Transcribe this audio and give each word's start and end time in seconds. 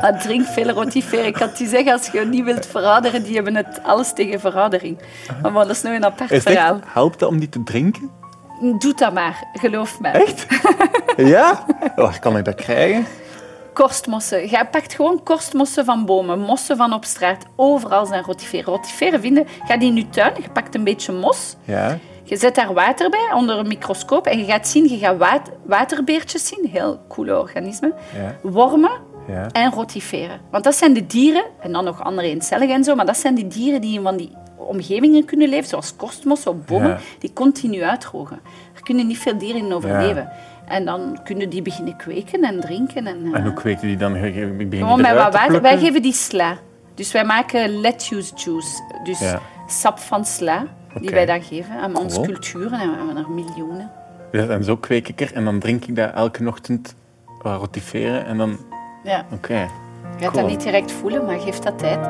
Maar 0.00 0.20
drink 0.20 0.46
veel 0.46 0.68
rotiferen. 0.70 1.26
Ik 1.26 1.32
kan 1.32 1.48
het 1.48 1.58
je 1.58 1.66
zeggen, 1.66 1.92
als 1.92 2.06
je 2.06 2.20
niet 2.20 2.44
wilt 2.44 2.66
verraderen, 2.66 3.22
die 3.22 3.34
hebben 3.34 3.56
het 3.56 3.80
alles 3.82 4.12
tegen 4.12 4.40
verradering. 4.40 4.98
Maar 5.42 5.52
dat 5.52 5.70
is 5.70 5.82
nog 5.82 5.92
een 5.92 6.04
apart 6.04 6.42
verhaal. 6.42 6.74
echt, 6.74 6.84
helpt 6.92 7.18
dat 7.18 7.28
om 7.28 7.38
die 7.38 7.48
te 7.48 7.62
drinken? 7.62 8.10
Doe 8.78 8.94
dat 8.94 9.12
maar, 9.12 9.44
geloof 9.52 10.00
mij. 10.00 10.12
Echt? 10.12 10.46
ja? 11.16 11.64
Waar 11.96 12.18
kan 12.20 12.36
ik 12.36 12.44
dat 12.44 12.54
krijgen? 12.54 13.06
Korstmossen. 13.72 14.50
Je 14.50 14.66
pakt 14.70 14.94
gewoon 14.94 15.22
korstmossen 15.22 15.84
van 15.84 16.04
bomen, 16.04 16.38
mossen 16.40 16.76
van 16.76 16.92
op 16.92 17.04
straat. 17.04 17.44
Overal 17.56 18.06
zijn 18.06 18.22
rotiferen. 18.22 18.64
Rotiferen 18.64 19.20
vinden, 19.20 19.46
ga 19.64 19.76
die 19.76 19.88
in 19.88 19.96
je 19.96 20.08
tuin, 20.08 20.32
je 20.42 20.50
pakt 20.52 20.74
een 20.74 20.84
beetje 20.84 21.12
mos, 21.12 21.56
Ja. 21.64 21.98
je 22.22 22.36
zet 22.36 22.54
daar 22.54 22.74
water 22.74 23.10
bij 23.10 23.30
onder 23.34 23.58
een 23.58 23.66
microscoop 23.68 24.26
en 24.26 24.38
je 24.38 24.44
gaat 24.44 24.68
zien, 24.68 24.88
je 24.88 24.98
gaat 24.98 25.16
wat- 25.16 25.50
waterbeertjes 25.64 26.46
zien, 26.46 26.68
heel 26.72 27.00
coole 27.08 27.38
organismen, 27.38 27.92
Ja. 28.14 28.36
wormen 28.50 28.90
Ja. 29.28 29.46
en 29.52 29.70
rotiferen. 29.72 30.40
Want 30.50 30.64
dat 30.64 30.74
zijn 30.74 30.92
de 30.92 31.06
dieren, 31.06 31.44
en 31.60 31.72
dan 31.72 31.84
nog 31.84 32.02
andere 32.04 32.28
eencelligen 32.28 32.74
en 32.74 32.84
zo, 32.84 32.94
maar 32.94 33.06
dat 33.06 33.16
zijn 33.16 33.34
de 33.34 33.46
dieren 33.48 33.80
die 33.80 33.94
in 33.96 34.02
van 34.02 34.16
die 34.16 34.30
omgevingen 34.56 35.24
kunnen 35.24 35.48
leven, 35.48 35.68
zoals 35.68 35.96
korstmossen 35.96 36.50
op 36.50 36.66
bomen, 36.66 36.88
Ja. 36.88 36.98
die 37.18 37.32
continu 37.32 37.82
uitdrogen. 37.82 38.40
Er 38.74 38.82
kunnen 38.82 39.06
niet 39.06 39.18
veel 39.18 39.38
dieren 39.38 39.64
in 39.66 39.72
overleven. 39.72 40.28
En 40.66 40.84
dan 40.84 41.18
kunnen 41.24 41.48
die 41.50 41.62
beginnen 41.62 41.96
kweken 41.96 42.42
en 42.42 42.60
drinken. 42.60 43.06
En, 43.06 43.24
eh, 43.24 43.34
En 43.38 43.42
hoe 43.44 43.52
kweekt 43.52 43.82
u 43.82 43.86
die 43.86 43.96
dan? 43.96 44.16
Gewoon 44.16 45.00
met 45.00 45.14
wat 45.14 45.32
te 45.32 45.38
water. 45.38 45.60
Wij 45.62 45.78
geven 45.78 46.02
die 46.02 46.12
sla. 46.12 46.56
Dus 46.94 47.12
wij 47.12 47.24
maken 47.24 47.80
lettuce 47.80 48.32
juice. 48.34 48.82
Dus 49.04 49.18
Ja. 49.18 49.40
sap 49.66 49.98
van 49.98 50.24
sla, 50.24 50.64
die 51.00 51.10
wij 51.10 51.26
dan 51.26 51.42
geven 51.42 51.74
aan 51.80 51.96
onze 51.96 52.14
Cool. 52.20 52.26
culturen. 52.26 52.80
En 52.80 52.90
we 52.90 52.96
hebben 52.96 53.16
er 53.16 53.30
miljoenen. 53.30 53.90
Ja, 54.32 54.46
en 54.46 54.64
zo 54.64 54.76
kweek 54.76 55.08
ik 55.08 55.20
er 55.20 55.32
en 55.32 55.44
dan 55.44 55.58
drink 55.58 55.84
ik 55.84 55.96
dat 55.96 56.12
elke 56.14 56.46
ochtend 56.48 56.94
wat 57.42 57.58
rotiferen 57.60 58.26
en 58.26 58.38
dan... 58.38 58.56
Ja. 59.04 59.26
Oké. 59.32 59.54
Je 59.58 59.68
gaat 60.18 60.30
Cool. 60.32 60.42
dat 60.42 60.50
niet 60.50 60.62
direct 60.62 60.92
voelen, 60.92 61.24
maar 61.24 61.38
geef 61.40 61.58
dat 61.58 61.78
tijd. 61.78 62.04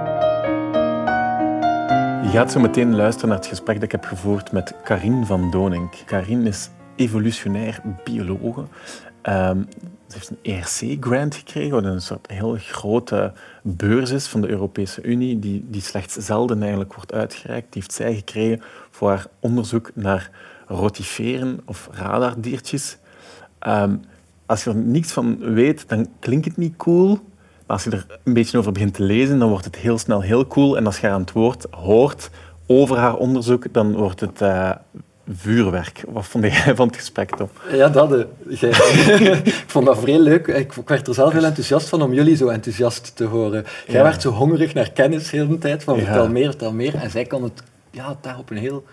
Je 2.22 2.28
gaat 2.38 2.52
zo 2.52 2.60
meteen 2.60 2.96
luisteren 2.96 3.28
naar 3.28 3.38
het 3.38 3.46
gesprek 3.46 3.74
dat 3.74 3.84
ik 3.84 3.92
heb 3.92 4.04
gevoerd 4.04 4.52
met 4.52 4.74
Karin 4.84 5.26
van 5.26 5.50
Donink. 5.50 5.94
Karin 6.06 6.46
is 6.46 6.70
evolutionair 6.96 7.80
biologe. 8.04 8.64
Ehm, 9.22 9.62
ze 10.06 10.14
heeft 10.18 10.30
een 10.30 10.38
ERC-grant 10.42 11.34
gekregen, 11.34 11.70
wat 11.70 11.84
een 11.84 12.00
soort 12.02 12.30
heel 12.30 12.56
grote 12.58 13.32
beurs 13.62 14.10
is 14.10 14.26
van 14.26 14.40
de 14.40 14.48
Europese 14.48 15.02
Unie, 15.02 15.38
die, 15.38 15.64
die 15.68 15.80
slechts 15.82 16.14
zelden 16.14 16.60
eigenlijk 16.60 16.94
wordt 16.94 17.12
uitgereikt. 17.12 17.72
Die 17.72 17.82
heeft 17.82 17.94
zij 17.94 18.14
gekregen 18.14 18.62
voor 18.90 19.08
haar 19.08 19.26
onderzoek 19.40 19.90
naar 19.94 20.30
rotiferen 20.66 21.60
of 21.66 21.88
radardiertjes. 21.92 22.98
Ehm, 23.58 23.96
als 24.52 24.64
je 24.64 24.70
er 24.70 24.76
niets 24.76 25.12
van 25.12 25.38
weet, 25.54 25.84
dan 25.88 26.08
klinkt 26.18 26.44
het 26.44 26.56
niet 26.56 26.76
cool. 26.76 27.08
Maar 27.08 27.76
als 27.76 27.84
je 27.84 27.90
er 27.90 28.06
een 28.24 28.34
beetje 28.34 28.58
over 28.58 28.72
begint 28.72 28.94
te 28.94 29.02
lezen, 29.02 29.38
dan 29.38 29.48
wordt 29.48 29.64
het 29.64 29.76
heel 29.76 29.98
snel 29.98 30.20
heel 30.20 30.46
cool. 30.46 30.76
En 30.76 30.86
als 30.86 30.98
je 30.98 31.06
haar 31.06 31.14
aan 31.14 31.20
het 31.20 31.32
woord 31.32 31.66
hoort 31.70 32.30
over 32.66 32.96
haar 32.96 33.16
onderzoek, 33.16 33.64
dan 33.72 33.92
wordt 33.96 34.20
het 34.20 34.40
eh, 34.40 34.70
vuurwerk. 35.32 36.04
Wat 36.08 36.24
vond 36.26 36.44
jij 36.44 36.74
van 36.74 36.86
het 36.86 36.96
gesprek, 36.96 37.36
Tom? 37.36 37.48
Ja, 37.72 37.88
dat. 37.88 38.26
jij- 38.48 38.70
ik 39.44 39.64
vond 39.66 39.86
dat 39.86 39.98
vrij 39.98 40.18
leuk. 40.18 40.46
Ik, 40.46 40.76
ik 40.76 40.88
werd 40.88 41.08
er 41.08 41.14
zelf 41.14 41.32
heel 41.32 41.44
enthousiast 41.44 41.88
van 41.88 42.02
om 42.02 42.12
jullie 42.12 42.36
zo 42.36 42.48
enthousiast 42.48 43.16
te 43.16 43.24
horen. 43.24 43.64
Jij 43.86 43.96
Ja. 43.96 44.02
werd 44.02 44.22
zo 44.22 44.30
hongerig 44.30 44.74
naar 44.74 44.90
kennis 44.90 45.30
de 45.30 45.36
hele 45.36 45.58
tijd, 45.58 45.84
van 45.84 45.96
Ja. 45.98 46.04
vertel 46.04 46.28
meer, 46.28 46.44
vertel 46.48 46.72
meer. 46.72 46.94
En 46.94 47.10
zij 47.10 47.24
kan 47.24 47.42
het 47.42 47.62
ja, 47.90 48.16
daar 48.20 48.38
op 48.38 48.50
een 48.50 48.56
heel, 48.56 48.84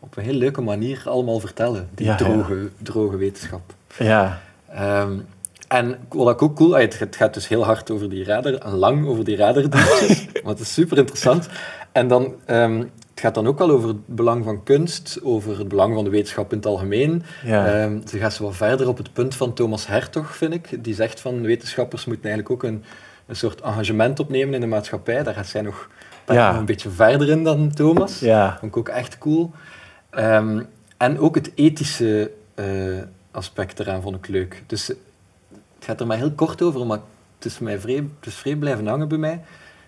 op 0.00 0.16
een 0.16 0.22
heel 0.24 0.34
leuke 0.34 0.60
manier 0.60 1.02
allemaal 1.04 1.40
vertellen. 1.40 1.88
Die 1.94 2.06
ja. 2.06 2.14
droge, 2.16 2.68
droge 2.82 3.16
wetenschap. 3.16 3.74
Ja, 3.98 4.40
Ehm, 4.74 5.12
en 5.68 5.98
wat 6.08 6.30
ik 6.34 6.42
ook 6.42 6.56
cool... 6.56 6.74
ah, 6.74 6.80
Het, 6.80 6.98
het 6.98 7.16
gaat 7.16 7.34
dus 7.34 7.48
heel 7.48 7.64
hard 7.64 7.90
over 7.90 8.08
die 8.10 8.24
radar, 8.24 8.52
en 8.54 8.72
lang 8.72 9.06
over 9.06 9.24
die 9.24 9.36
radardiertjes. 9.36 10.24
maar 10.42 10.52
het 10.52 10.60
is 10.60 10.72
super 10.72 10.98
interessant. 10.98 11.48
En 11.92 12.08
dan... 12.08 12.34
ehm, 12.44 12.82
het 13.14 13.22
gaat 13.22 13.34
dan 13.34 13.46
ook 13.46 13.60
al 13.60 13.70
over 13.70 13.88
het 13.88 14.06
belang 14.06 14.44
van 14.44 14.62
kunst, 14.62 15.18
over 15.22 15.58
het 15.58 15.68
belang 15.68 15.94
van 15.94 16.04
de 16.04 16.10
wetenschap 16.10 16.50
in 16.50 16.56
het 16.56 16.66
algemeen. 16.66 17.22
Ja. 17.44 17.66
Ehm, 17.66 17.98
ze 18.06 18.18
gaat 18.18 18.32
zo 18.34 18.44
wat 18.44 18.56
verder 18.56 18.88
op 18.88 18.96
het 18.98 19.12
punt 19.12 19.34
van 19.34 19.52
Thomas 19.54 19.86
Hertog, 19.86 20.36
vind 20.36 20.54
ik. 20.54 20.84
Die 20.84 20.94
zegt 20.94 21.20
van 21.20 21.42
wetenschappers 21.42 22.04
moeten 22.04 22.24
eigenlijk 22.30 22.54
ook 22.54 22.70
een, 22.70 22.84
een 23.26 23.36
soort 23.36 23.60
engagement 23.60 24.20
opnemen 24.20 24.54
in 24.54 24.60
de 24.60 24.66
maatschappij. 24.66 25.22
Daar 25.22 25.34
gaat 25.34 25.46
zij 25.46 25.60
nog, 25.62 25.88
daar 26.24 26.36
Ja. 26.36 26.50
nog 26.50 26.58
een 26.58 26.64
beetje 26.64 26.90
verder 26.90 27.28
in 27.30 27.44
dan 27.44 27.70
Thomas. 27.74 28.20
ja, 28.20 28.56
Vond 28.60 28.70
ik 28.72 28.76
ook 28.78 28.88
echt 28.88 29.18
cool. 29.18 29.50
En 30.96 31.18
ook 31.18 31.34
het 31.34 31.52
ethische 31.54 32.30
eh, 32.54 32.64
aspect 33.34 33.80
eraan 33.80 34.02
vond 34.02 34.16
ik 34.16 34.28
leuk. 34.28 34.62
Dus 34.66 34.90
eh, 34.90 34.96
het 35.74 35.84
gaat 35.84 36.00
er 36.00 36.06
maar 36.06 36.16
heel 36.16 36.32
kort 36.32 36.62
over, 36.62 36.86
maar 36.86 37.00
het 37.36 37.44
is, 37.44 37.58
mij 37.58 37.78
vrij, 37.80 37.94
het 38.20 38.26
is 38.26 38.56
blijven 38.58 38.86
hangen 38.86 39.08
bij 39.08 39.18
mij. 39.18 39.40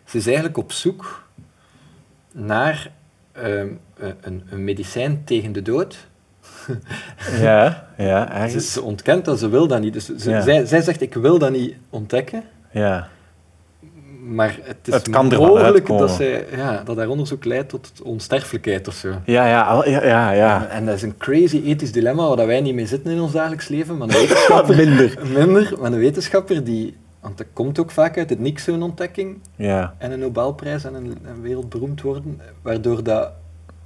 Ze 0.04 0.16
is 0.16 0.26
eigenlijk 0.26 0.56
op 0.56 0.72
zoek 0.72 1.28
naar 2.32 2.90
ehm, 3.32 3.68
eh, 3.98 4.08
een, 4.20 4.42
een 4.50 4.64
medicijn 4.64 5.24
tegen 5.24 5.52
de 5.52 5.62
dood. 5.62 6.06
ja, 7.40 7.88
ja, 7.96 8.26
Ze, 8.26 8.32
ergens. 8.32 8.72
ze 8.72 8.82
ontkent 8.82 9.24
dat, 9.24 9.38
ze 9.38 9.48
wil 9.48 9.66
dat 9.66 9.80
niet. 9.80 9.92
Dus 9.92 10.04
ze, 10.04 10.30
Ja. 10.30 10.40
zij, 10.40 10.64
zij 10.66 10.80
zegt, 10.82 11.00
ik 11.00 11.14
wil 11.14 11.38
dat 11.38 11.50
niet 11.50 11.76
ontdekken. 11.90 12.42
Ja, 12.70 13.08
Maar 14.28 14.58
het 14.62 14.76
is 14.82 14.94
Het 14.94 15.08
kan 15.08 15.26
mogelijk 15.26 15.86
dat, 15.86 16.10
zij, 16.10 16.46
ja, 16.56 16.82
dat 16.84 16.96
haar 16.96 17.08
onderzoek 17.08 17.44
leidt 17.44 17.68
tot 17.68 17.92
onsterfelijkheid 18.02 18.88
of 18.88 18.94
zo. 18.94 19.08
ja, 19.24 19.46
ja, 19.46 19.84
ja, 19.84 20.30
ja. 20.30 20.66
En 20.66 20.86
dat 20.86 20.94
is 20.94 21.02
een 21.02 21.16
crazy 21.16 21.62
ethisch 21.64 21.92
dilemma 21.92 22.34
waar 22.36 22.46
wij 22.46 22.60
niet 22.60 22.74
mee 22.74 22.86
zitten 22.86 23.12
in 23.12 23.20
ons 23.20 23.32
dagelijks 23.32 23.68
leven. 23.68 23.96
Maar 23.96 24.08
een 24.08 24.14
wetenschapper, 24.14 24.76
Minder. 24.86 25.18
minder, 25.32 25.74
maar 25.80 25.92
een 25.92 25.98
wetenschapper 25.98 26.64
die, 26.64 26.96
want 27.20 27.38
dat 27.38 27.46
komt 27.52 27.78
ook 27.78 27.90
vaak 27.90 28.18
uit 28.18 28.30
het 28.30 28.40
niks 28.40 28.64
zo'n 28.64 28.82
ontdekking 28.82 29.38
Ja, 29.56 29.94
en 29.98 30.10
een 30.12 30.18
Nobelprijs 30.18 30.84
en 30.84 30.94
een, 30.94 31.18
een 31.24 31.40
wereldberoemd 31.42 32.02
worden, 32.02 32.40
waardoor 32.62 33.02
dat, 33.02 33.30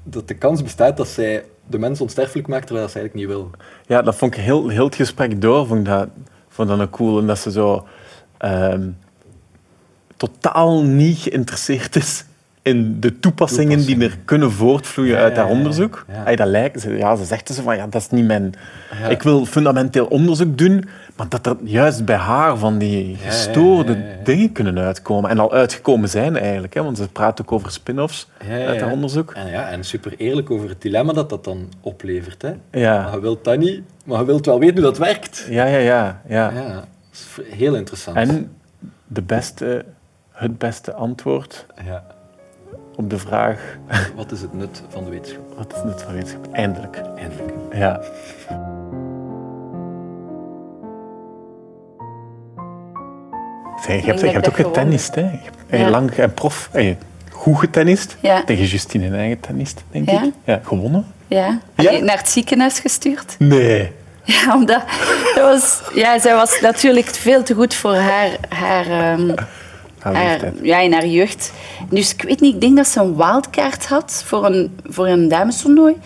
dat 0.02 0.28
de 0.28 0.34
kans 0.34 0.62
bestaat 0.62 0.96
dat 0.96 1.08
zij 1.08 1.44
de 1.66 1.78
mens 1.78 2.00
onsterfelijk 2.00 2.48
maakt 2.48 2.66
terwijl 2.66 2.88
ze 2.88 2.98
eigenlijk 2.98 3.26
niet 3.26 3.36
wil. 3.36 3.50
ja 3.86 4.02
dat 4.02 4.14
vond 4.16 4.34
ik 4.34 4.40
heel, 4.40 4.68
heel 4.68 4.84
het 4.84 4.94
gesprek 4.94 5.40
door, 5.40 5.66
vond 5.66 5.80
ik 5.80 5.86
dat, 5.86 6.08
vond 6.48 6.68
dat 6.68 6.78
een 6.78 6.90
cool. 6.90 7.18
En 7.18 7.26
dat 7.26 7.38
ze 7.38 7.50
zo 7.50 7.86
ehm, 8.38 8.88
totaal 10.20 10.82
niet 10.84 11.18
geïnteresseerd 11.18 11.96
is 11.96 12.24
in 12.62 13.00
de 13.00 13.18
toepassingen, 13.18 13.86
die 13.86 14.02
er 14.04 14.18
kunnen 14.24 14.52
voortvloeien 14.52 15.14
Ja, 15.16 15.22
uit 15.22 15.36
haar 15.36 15.46
ja, 15.46 15.52
onderzoek. 15.52 16.04
ja. 16.24 16.34
Dat 16.34 16.46
lijkt, 16.46 16.80
ze- 16.80 16.96
ja, 16.96 17.16
ze 17.16 17.24
zegt 17.24 17.54
ze 17.54 17.62
van, 17.62 17.76
ja, 17.76 17.86
dat 17.86 18.00
is 18.00 18.10
niet 18.10 18.24
mijn... 18.26 18.54
Ik 19.08 19.22
wil 19.22 19.46
fundamenteel 19.46 20.06
onderzoek 20.06 20.58
doen, 20.58 20.84
maar 21.16 21.28
dat 21.28 21.46
er 21.46 21.56
juist 21.62 22.04
bij 22.04 22.16
haar 22.16 22.56
van 22.56 22.78
die 22.78 23.16
gestoorde 23.16 24.04
dingen 24.24 24.52
kunnen 24.52 24.78
uitkomen. 24.78 25.30
En 25.30 25.38
al 25.38 25.52
uitgekomen 25.52 26.08
zijn 26.08 26.36
eigenlijk, 26.36 26.74
hè, 26.74 26.82
want 26.82 26.96
ze 26.96 27.08
praat 27.08 27.40
ook 27.40 27.52
over 27.52 27.70
spin-offs 27.70 28.28
uit 28.50 28.80
haar 28.80 28.92
onderzoek. 28.92 29.32
En, 29.34 29.50
ja, 29.50 29.68
en 29.68 29.84
super 29.84 30.14
eerlijk 30.16 30.50
over 30.50 30.68
het 30.68 30.82
dilemma 30.82 31.12
dat 31.12 31.30
dat 31.30 31.44
dan 31.44 31.68
oplevert. 31.80 32.42
Hè. 32.42 32.48
Maar 32.70 32.80
Ja, 32.80 33.10
je 33.12 33.20
wilt 33.20 33.44
dat 33.44 33.58
niet, 33.58 33.80
maar 34.04 34.18
je 34.18 34.24
wilt 34.24 34.46
wel 34.46 34.58
weten 34.58 34.74
hoe 34.74 34.84
dat 34.84 34.98
werkt. 34.98 35.46
ja, 35.50 35.64
ja, 35.64 35.78
ja. 35.78 36.20
ja. 36.28 36.50
Ja, 36.54 36.84
heel 37.50 37.74
interessant. 37.74 38.16
En 38.16 38.50
de 39.06 39.22
beste, 39.22 39.84
het 40.40 40.58
beste 40.58 40.94
antwoord 40.94 41.66
Ja. 41.84 42.02
op 42.96 43.10
de 43.10 43.18
vraag, 43.18 43.60
Wat 44.16 44.32
is 44.32 44.40
het 44.40 44.52
nut 44.54 44.82
van 44.88 45.04
de 45.04 45.10
wetenschap? 45.10 45.42
wat 45.56 45.72
is 45.72 45.76
het 45.76 45.84
nut 45.86 46.02
van 46.02 46.12
wetenschap? 46.14 46.52
Eindelijk. 46.52 46.96
Eindelijk. 47.16 47.52
Ja. 47.72 48.00
Zeg, 53.86 54.00
je, 54.00 54.06
hebt, 54.06 54.20
je 54.20 54.26
hebt 54.28 54.48
ook 54.48 54.54
getennist, 54.56 55.14
hè? 55.14 55.20
Je 55.20 55.26
hebt 55.42 55.56
hey, 55.66 55.78
Ja. 55.80 55.90
lang 55.90 56.10
en 56.10 56.34
prof, 56.34 56.68
hey, 56.72 56.98
goed 57.30 57.58
getennist. 57.58 58.16
Ja. 58.20 58.42
Tegen 58.44 58.64
Justine 58.64 59.06
een 59.06 59.14
eigen 59.14 59.40
tennist, 59.40 59.82
denk 59.90 60.10
Ja. 60.10 60.22
ik. 60.22 60.32
Ja, 60.44 60.60
gewonnen? 60.64 61.06
Ja. 61.26 61.58
Ja? 61.76 61.98
Naar 61.98 62.16
het 62.18 62.28
ziekenhuis 62.28 62.78
gestuurd. 62.80 63.34
Nee. 63.38 63.92
Ja, 64.24 64.54
omdat 64.54 64.82
dat 65.34 65.44
was, 65.44 65.82
ja, 65.94 66.18
zij 66.18 66.34
was 66.34 66.60
natuurlijk 66.60 67.06
veel 67.06 67.42
te 67.42 67.54
goed 67.54 67.74
voor 67.74 67.94
haar, 67.94 68.30
haar, 68.48 68.86
ehm, 68.86 69.34
Haar 70.00 70.12
leeftijd. 70.12 70.54
ja, 70.62 70.78
in 70.78 70.92
haar 70.92 71.06
jeugd. 71.06 71.52
Dus 71.90 72.14
ik 72.14 72.22
weet 72.22 72.40
niet, 72.40 72.54
ik 72.54 72.60
denk 72.60 72.76
dat 72.76 72.86
ze 72.86 73.00
een 73.00 73.16
wildcard 73.16 73.86
had 73.86 74.22
voor 74.26 74.46
een, 74.46 74.78
voor 74.84 75.06
een 75.06 75.28
damestoernooi. 75.28 75.96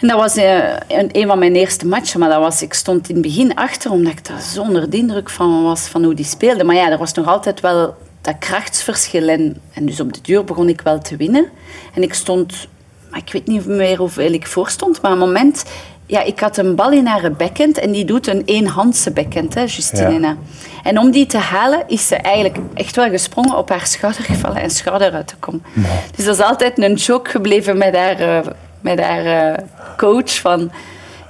En 0.00 0.08
dat 0.08 0.18
was 0.18 0.36
eh, 0.36 0.72
een, 0.88 1.08
een 1.12 1.26
van 1.26 1.38
mijn 1.38 1.54
eerste 1.54 1.86
matchen, 1.86 2.20
maar 2.20 2.28
dat 2.28 2.40
was, 2.40 2.62
ik 2.62 2.74
stond 2.74 3.08
in 3.08 3.14
het 3.14 3.24
begin 3.24 3.54
achter, 3.54 3.90
omdat 3.90 4.12
ik 4.12 4.26
daar 4.26 4.40
zo 4.40 4.60
onder 4.60 4.90
de 4.90 4.96
indruk 4.96 5.30
van 5.30 5.62
was 5.62 5.86
van 5.86 6.04
hoe 6.04 6.14
die 6.14 6.24
speelde. 6.24 6.64
Maar 6.64 6.76
ja, 6.76 6.90
er 6.90 6.98
was 6.98 7.12
nog 7.12 7.26
altijd 7.26 7.60
wel 7.60 7.96
dat 8.20 8.38
krachtsverschil. 8.38 9.28
En, 9.28 9.56
en 9.72 9.86
dus 9.86 10.00
op 10.00 10.12
de 10.12 10.20
duur 10.22 10.44
begon 10.44 10.68
ik 10.68 10.80
wel 10.80 10.98
te 10.98 11.16
winnen. 11.16 11.48
En 11.94 12.02
ik 12.02 12.14
stond, 12.14 12.68
maar 13.10 13.20
ik 13.20 13.32
weet 13.32 13.46
niet 13.46 13.66
meer 13.66 13.96
hoeveel 13.96 14.32
ik 14.32 14.46
voor 14.46 14.68
stond, 14.68 15.02
maar 15.02 15.12
een 15.12 15.18
moment... 15.18 15.64
Ja, 16.06 16.22
ik 16.22 16.40
had 16.40 16.56
een 16.56 16.74
bal 16.74 16.92
in 16.92 17.06
haar 17.06 17.32
backhand 17.32 17.78
en 17.78 17.92
die 17.92 18.04
doet 18.04 18.26
een 18.26 18.42
eenhandse 18.44 19.10
backhand, 19.10 19.54
hè, 19.54 19.60
Justinina. 19.60 20.28
Ja. 20.28 20.36
En 20.82 20.98
om 20.98 21.10
die 21.10 21.26
te 21.26 21.38
halen, 21.38 21.82
is 21.86 22.06
ze 22.06 22.16
eigenlijk 22.16 22.58
echt 22.74 22.96
wel 22.96 23.08
gesprongen, 23.10 23.56
op 23.56 23.68
haar 23.68 23.86
schouder 23.86 24.22
gevallen 24.22 24.62
en 24.62 24.70
schouder 24.70 25.12
uit 25.12 25.26
te 25.26 25.36
komen. 25.36 25.62
Dus 26.16 26.24
dat 26.24 26.38
is 26.38 26.44
altijd 26.44 26.78
een 26.78 26.94
joke 26.94 27.30
gebleven 27.30 27.78
met 27.78 27.96
haar, 27.96 28.20
eh, 28.20 28.46
met 28.80 29.00
haar 29.00 29.24
eh, 29.24 29.64
coach 29.96 30.40
van... 30.40 30.70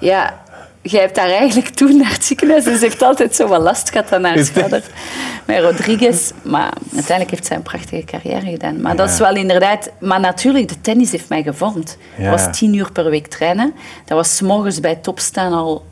Ja, 0.00 0.42
jij 0.86 1.00
hebt 1.00 1.14
daar 1.14 1.28
eigenlijk 1.28 1.68
toen 1.68 1.96
naar 1.96 2.12
het 2.12 2.24
ziekenhuis, 2.24 2.64
dus 2.64 2.78
ze 2.78 2.84
heeft 2.84 3.02
altijd 3.02 3.34
zo 3.36 3.46
wat 3.46 3.60
last 3.62 3.90
gehad 3.90 4.12
aan 4.12 4.24
haar 4.24 4.38
schouder. 4.44 4.82
Met 5.44 5.60
Rodriguez, 5.62 6.30
maar 6.42 6.72
uiteindelijk 6.94 7.30
heeft 7.30 7.46
zij 7.46 7.56
een 7.56 7.62
prachtige 7.62 8.04
carrière 8.04 8.50
gedaan. 8.50 8.80
Maar 8.80 8.96
dat 8.96 9.08
is 9.08 9.18
wel 9.18 9.34
inderdaad... 9.34 9.90
Maar 10.00 10.20
natuurlijk, 10.20 10.68
de 10.68 10.80
tennis 10.80 11.10
heeft 11.10 11.28
mij 11.28 11.42
gevormd. 11.42 11.98
Ja. 12.16 12.30
Dat 12.30 12.40
was 12.44 12.58
tien 12.58 12.74
uur 12.74 12.92
per 12.92 13.10
week 13.10 13.26
trainen. 13.26 13.74
Dat 14.04 14.16
was 14.16 14.36
's 14.36 14.40
morgens 14.40 14.80
bij 14.80 14.94
topstaan 14.94 15.52
al 15.52 15.84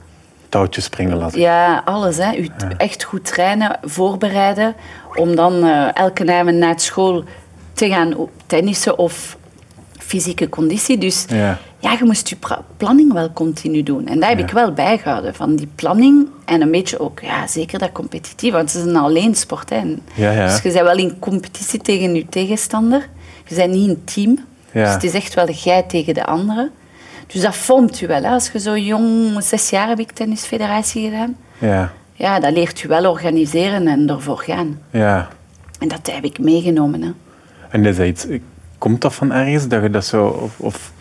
Touwtjes 0.49 0.85
springen 0.85 1.17
laten. 1.17 1.41
ja, 1.41 1.83
alles. 1.85 2.17
Hè. 2.17 2.37
U 2.37 2.49
echt 2.77 3.03
goed 3.03 3.25
trainen, 3.25 3.79
voorbereiden. 3.83 4.75
Om 5.15 5.37
dan 5.37 5.65
eh, 5.65 5.89
elke 5.95 6.33
avond 6.33 6.57
na 6.57 6.69
het 6.69 6.83
school 6.83 7.25
te 7.73 7.89
gaan 7.89 8.15
tennissen 8.47 8.99
of 8.99 9.37
fysieke 9.99 10.49
conditie. 10.49 10.99
Dus 10.99 11.25
Ja. 11.29 11.59
Ja, 11.83 11.93
je 11.93 12.05
moest 12.05 12.29
je 12.29 12.37
planning 12.77 13.13
wel 13.13 13.33
continu 13.33 13.83
doen. 13.83 14.07
En 14.07 14.21
dat 14.21 14.29
heb 14.29 14.39
Ja. 14.39 14.45
ik 14.45 14.51
wel 14.51 14.73
bijgehouden. 14.73 15.35
Van 15.35 15.57
die 15.57 15.69
planning 15.75 16.29
en 16.45 16.61
een 16.61 16.71
beetje 16.71 17.01
ook, 17.01 17.21
ja, 17.21 17.47
zeker 17.47 17.79
dat 17.79 17.93
competitief. 17.93 18.53
Want 18.53 18.73
het 18.73 18.83
is 18.83 18.89
een 18.91 18.97
alleensport. 18.97 19.71
Hè. 19.71 19.77
En 19.77 20.03
Ja, 20.15 20.31
ja. 20.31 20.47
Dus 20.47 20.57
je 20.57 20.63
bent 20.73 20.85
wel 20.85 20.97
in 20.97 21.19
competitie 21.19 21.81
tegen 21.81 22.15
je 22.15 22.27
tegenstander. 22.29 23.09
Je 23.47 23.55
bent 23.55 23.73
niet 23.73 23.89
een 23.89 24.05
team. 24.05 24.39
Dus 24.73 24.93
het 24.93 25.05
is 25.05 25.15
echt 25.15 25.35
wel 25.35 25.51
jij 25.51 25.83
tegen 25.83 26.15
de 26.15 26.25
anderen. 26.25 26.71
Dus 27.27 27.41
dat 27.43 27.57
vormt 27.57 27.99
je 27.99 28.07
wel. 28.07 28.23
Hè. 28.23 28.29
Als 28.31 28.51
je 28.53 28.59
zo 28.59 28.77
jong, 28.77 29.43
zes 29.43 29.71
jaar 29.71 29.89
heb 29.89 29.99
ik 29.99 30.11
tennisfederatie 30.13 31.05
gedaan. 31.11 31.37
Ja. 31.59 31.93
Ja, 32.15 32.41
dat 32.41 32.53
leert 32.53 32.81
je 32.81 32.89
wel 32.89 33.11
organiseren 33.11 33.87
en 33.89 34.09
ervoor 34.09 34.39
gaan. 34.39 34.79
ja. 34.91 35.29
En 35.79 35.89
dat 35.89 36.11
heb 36.13 36.25
ik 36.25 36.39
meegenomen. 36.39 37.03
Hè. 37.03 37.11
En 37.71 37.85
is 37.87 37.97
dat 37.97 38.07
iets, 38.07 38.27
komt 38.79 39.01
dat 39.01 39.15
van 39.15 39.33
ergens? 39.33 39.69
Dat 39.69 39.83
je 39.83 39.91
dat 39.91 40.05
zo... 40.05 40.27
Of, 40.27 40.59
of 40.61 40.93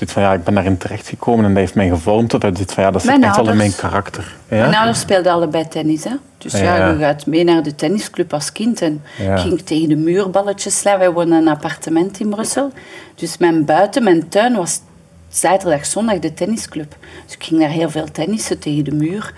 zit 0.00 0.12
van, 0.12 0.22
ja, 0.22 0.32
ik 0.32 0.44
ben 0.44 0.54
daarin 0.54 0.76
terechtgekomen 0.78 1.44
en 1.44 1.50
dat 1.50 1.60
heeft 1.60 1.74
mij 1.74 1.88
gevormd. 1.88 2.30
Dat 2.40 2.58
zit 2.58 2.72
van, 2.72 2.82
ja, 2.84 2.90
dat 2.90 3.00
zit 3.02 3.10
Mijn 3.10 3.24
echt 3.24 3.36
wel 3.36 3.48
in 3.48 3.56
mijn 3.56 3.70
ouders. 3.70 3.90
karakter. 3.90 4.34
Mijn 4.48 4.70
Ja? 4.70 4.76
ouders 4.76 5.00
speelden 5.00 5.32
allebei 5.32 5.68
tennis. 5.68 6.04
Hè. 6.04 6.10
Dus 6.38 6.52
ja, 6.52 6.76
Ja. 6.76 6.88
je 6.90 6.98
gaat 6.98 7.26
mee 7.26 7.44
naar 7.44 7.62
de 7.62 7.74
tennisclub 7.74 8.32
als 8.32 8.52
kind. 8.52 8.80
En 8.82 9.02
Ja. 9.18 9.34
ik 9.34 9.40
ging 9.40 9.60
tegen 9.60 9.88
de 9.88 9.96
muur 9.96 10.30
balletjes 10.30 10.78
slaan. 10.78 10.98
Wij 10.98 11.10
woonden 11.12 11.38
in 11.40 11.46
een 11.46 11.52
appartement 11.52 12.20
in 12.20 12.28
Brussel. 12.28 12.72
Dus 13.14 13.38
mijn 13.38 13.64
buiten, 13.64 14.02
mijn 14.04 14.28
tuin 14.28 14.56
was 14.56 14.80
zaterdag, 15.28 15.86
zondag 15.86 16.18
de 16.18 16.34
tennisclub. 16.34 16.96
Dus 17.26 17.34
ik 17.34 17.42
ging 17.44 17.60
daar 17.60 17.70
heel 17.70 17.90
veel 17.90 18.10
tennissen 18.12 18.58
tegen 18.58 18.84
de 18.84 18.92
muur. 18.94 19.32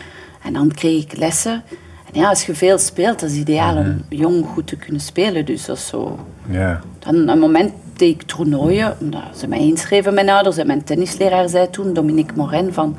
En 0.44 0.52
dan 0.52 0.72
kreeg 0.74 1.02
ik 1.02 1.16
lessen. 1.16 1.62
En 2.12 2.20
ja, 2.20 2.28
als 2.28 2.46
je 2.46 2.54
veel 2.54 2.78
speelt, 2.78 3.20
dat 3.20 3.30
is 3.30 3.36
ideaal 3.36 3.74
Mhm. 3.74 3.86
om 3.88 4.04
jong 4.08 4.46
goed 4.46 4.66
te 4.66 4.76
kunnen 4.76 5.00
spelen. 5.00 5.44
Dus 5.44 5.64
dat 5.64 5.76
is 5.76 5.86
zo... 5.86 6.18
Ja. 6.50 6.80
Dan 6.98 7.28
een 7.28 7.38
moment 7.38 7.72
deed 8.02 8.20
ik 8.20 8.22
toernooien, 8.22 8.96
omdat 9.00 9.22
ze 9.36 9.46
mij 9.46 9.58
inschreven, 9.58 10.14
mijn 10.14 10.28
ouders. 10.28 10.56
En 10.56 10.66
mijn 10.66 10.84
tennisleraar 10.84 11.48
zei 11.48 11.70
toen, 11.70 11.92
Dominique 11.92 12.36
Morin, 12.36 12.72
van... 12.72 12.96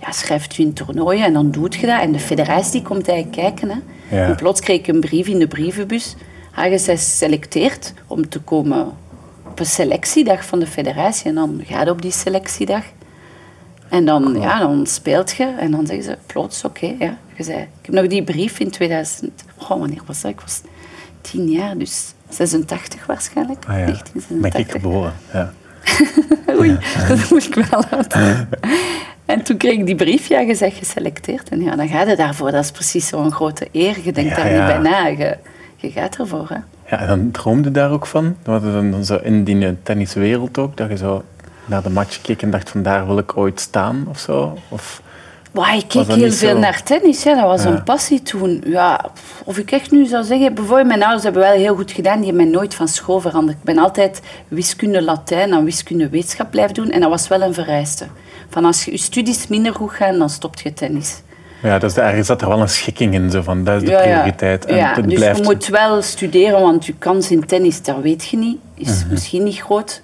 Ja, 0.00 0.12
schrijft 0.12 0.58
u 0.58 0.62
in 0.62 0.72
toernooien 0.72 1.24
en 1.24 1.32
dan 1.32 1.50
doet 1.50 1.74
je 1.74 1.86
dat. 1.86 2.00
En 2.00 2.12
de 2.12 2.18
federatie 2.18 2.82
komt 2.82 3.08
eigenlijk 3.08 3.38
kijken. 3.38 3.68
Hè. 3.68 4.16
Ja. 4.16 4.26
En 4.26 4.36
plots 4.36 4.60
kreeg 4.60 4.78
ik 4.78 4.86
een 4.86 5.00
brief 5.00 5.26
in 5.26 5.38
de 5.38 5.46
brievenbus. 5.46 6.16
Je 6.56 6.68
bent 6.68 6.82
geselecteerd 6.82 7.92
om 8.06 8.28
te 8.28 8.40
komen 8.40 8.92
op 9.46 9.60
een 9.60 9.66
selectiedag 9.66 10.44
van 10.44 10.58
de 10.58 10.66
federatie. 10.66 11.28
En 11.28 11.34
dan 11.34 11.62
ga 11.64 11.82
je 11.82 11.90
op 11.90 12.02
die 12.02 12.10
selectiedag. 12.10 12.84
En 13.88 14.04
dan, 14.04 14.36
ja, 14.40 14.58
dan 14.58 14.86
speelt 14.86 15.32
je 15.32 15.54
en 15.58 15.70
dan 15.70 15.86
zeggen 15.86 16.04
ze 16.04 16.18
plots, 16.26 16.64
oké, 16.64 16.94
ja. 16.98 17.18
Je 17.36 17.42
zei, 17.42 17.58
ik 17.58 17.86
heb 17.86 17.94
nog 17.94 18.06
die 18.06 18.24
brief 18.24 18.58
in 18.58 18.70
2000... 18.70 19.44
Oh, 19.58 19.68
wanneer 19.68 20.02
was 20.06 20.20
dat? 20.20 20.30
Ik 20.30 20.40
was 20.40 20.60
tien 21.20 21.50
jaar, 21.50 21.78
dus 21.78 22.14
86 22.34 23.06
waarschijnlijk. 23.06 23.64
Ah, 23.68 23.78
ja. 23.78 23.84
Ben 23.84 23.94
1986. 23.94 24.60
ik 24.60 24.70
geboren. 24.70 25.12
Ja. 25.32 25.52
Oei, 26.58 26.78
dat 27.08 27.30
moet 27.30 27.44
ik 27.44 27.54
wel 27.54 27.84
laten. 27.90 28.48
En 29.24 29.42
toen 29.42 29.56
kreeg 29.56 29.72
ik 29.72 29.86
die 29.86 29.94
brief, 29.94 30.26
ja, 30.26 30.40
je 30.40 30.56
bent 30.58 30.74
geselecteerd. 30.74 31.48
En 31.48 31.62
ja, 31.62 31.76
dan 31.76 31.88
ga 31.88 32.02
je 32.02 32.16
daarvoor. 32.16 32.50
Dat 32.50 32.64
is 32.64 32.70
precies 32.70 33.08
zo'n 33.08 33.32
grote 33.32 33.68
eer. 33.72 33.96
Je 34.02 34.12
denkt 34.12 34.36
Ja, 34.36 34.36
daar 34.36 34.52
niet 34.52 34.82
bij 34.82 34.90
na. 34.90 35.06
Je, 35.06 35.36
je 35.76 35.90
gaat 35.90 36.16
ervoor, 36.16 36.48
hè. 36.48 36.56
ja, 36.96 37.00
en 37.00 37.06
dan 37.06 37.30
droomde 37.30 37.68
je 37.68 37.74
daar 37.74 37.90
ook 37.90 38.06
van? 38.06 38.36
Dat 38.42 38.62
was 38.62 38.72
dan, 38.72 38.90
dan 38.90 39.04
zo 39.04 39.18
in 39.22 39.44
die 39.44 39.82
tenniswereld 39.82 40.58
ook, 40.58 40.76
dat 40.76 40.88
je 40.88 40.96
zo 40.96 41.22
naar 41.64 41.82
de 41.82 41.90
match 41.90 42.20
keek 42.20 42.42
en 42.42 42.50
dacht 42.50 42.70
van 42.70 42.82
daar 42.82 43.06
wil 43.06 43.18
ik 43.18 43.36
ooit 43.36 43.60
staan 43.60 44.04
of 44.08 44.18
zo? 44.18 44.58
Of, 44.68 45.02
Ik 45.54 45.88
keek 45.88 46.06
heel 46.06 46.32
veel 46.32 46.48
zo? 46.52 46.58
naar 46.58 46.82
tennis. 46.82 47.22
Ja. 47.22 47.34
Dat 47.34 47.44
was 47.44 47.62
Ja. 47.62 47.68
een 47.68 47.82
passie 47.82 48.22
toen. 48.22 48.62
Ja, 48.66 49.04
of 49.44 49.58
ik 49.58 49.70
echt 49.70 49.90
nu 49.90 50.04
zou 50.06 50.24
zeggen... 50.24 50.54
Bijvoorbeeld, 50.54 50.86
mijn 50.88 51.02
ouders 51.02 51.22
hebben 51.22 51.42
wel 51.42 51.52
heel 51.52 51.74
goed 51.74 51.90
gedaan. 51.92 52.16
Die 52.20 52.26
hebben 52.26 52.44
mij 52.44 52.52
nooit 52.54 52.74
van 52.74 52.88
school 52.88 53.20
veranderd. 53.20 53.56
Ik 53.58 53.64
ben 53.64 53.78
altijd 53.78 54.20
wiskunde 54.48 55.02
Latijn 55.02 55.52
en 55.52 55.64
wiskunde 55.64 56.08
wetenschap 56.08 56.50
blijven 56.50 56.74
doen. 56.74 56.90
En 56.90 57.00
dat 57.00 57.10
was 57.10 57.28
wel 57.28 57.42
een 57.42 57.54
vereiste. 57.54 58.06
Van 58.50 58.64
als 58.64 58.84
je 58.84 58.90
je 58.90 58.96
studies 58.98 59.46
minder 59.46 59.74
goed 59.74 59.90
gaan, 59.92 60.18
dan 60.18 60.30
stopt 60.30 60.60
je 60.60 60.72
tennis. 60.72 61.22
ja, 61.62 61.78
dus 61.78 61.96
ergens 61.96 62.26
zat 62.26 62.42
er 62.42 62.48
wel 62.48 62.60
een 62.60 62.68
schikking 62.68 63.14
in, 63.14 63.30
zo 63.30 63.42
van 63.42 63.64
dat 63.64 63.74
is 63.82 63.88
de 63.88 63.90
Ja, 63.94 64.02
ja. 64.04 64.12
prioriteit. 64.20 64.64
En 64.64 64.76
Ja, 64.76 64.94
het 64.94 65.04
dus 65.08 65.14
blijft... 65.14 65.38
je 65.38 65.44
moet 65.44 65.66
wel 65.66 66.02
studeren, 66.02 66.60
want 66.60 66.86
je 66.86 66.94
kans 66.98 67.30
in 67.30 67.46
tennis, 67.46 67.82
dat 67.82 67.96
weet 68.02 68.24
je 68.28 68.36
niet, 68.36 68.58
is 68.74 69.00
Mhm. 69.02 69.10
misschien 69.12 69.42
niet 69.42 69.60
groot. 69.60 70.02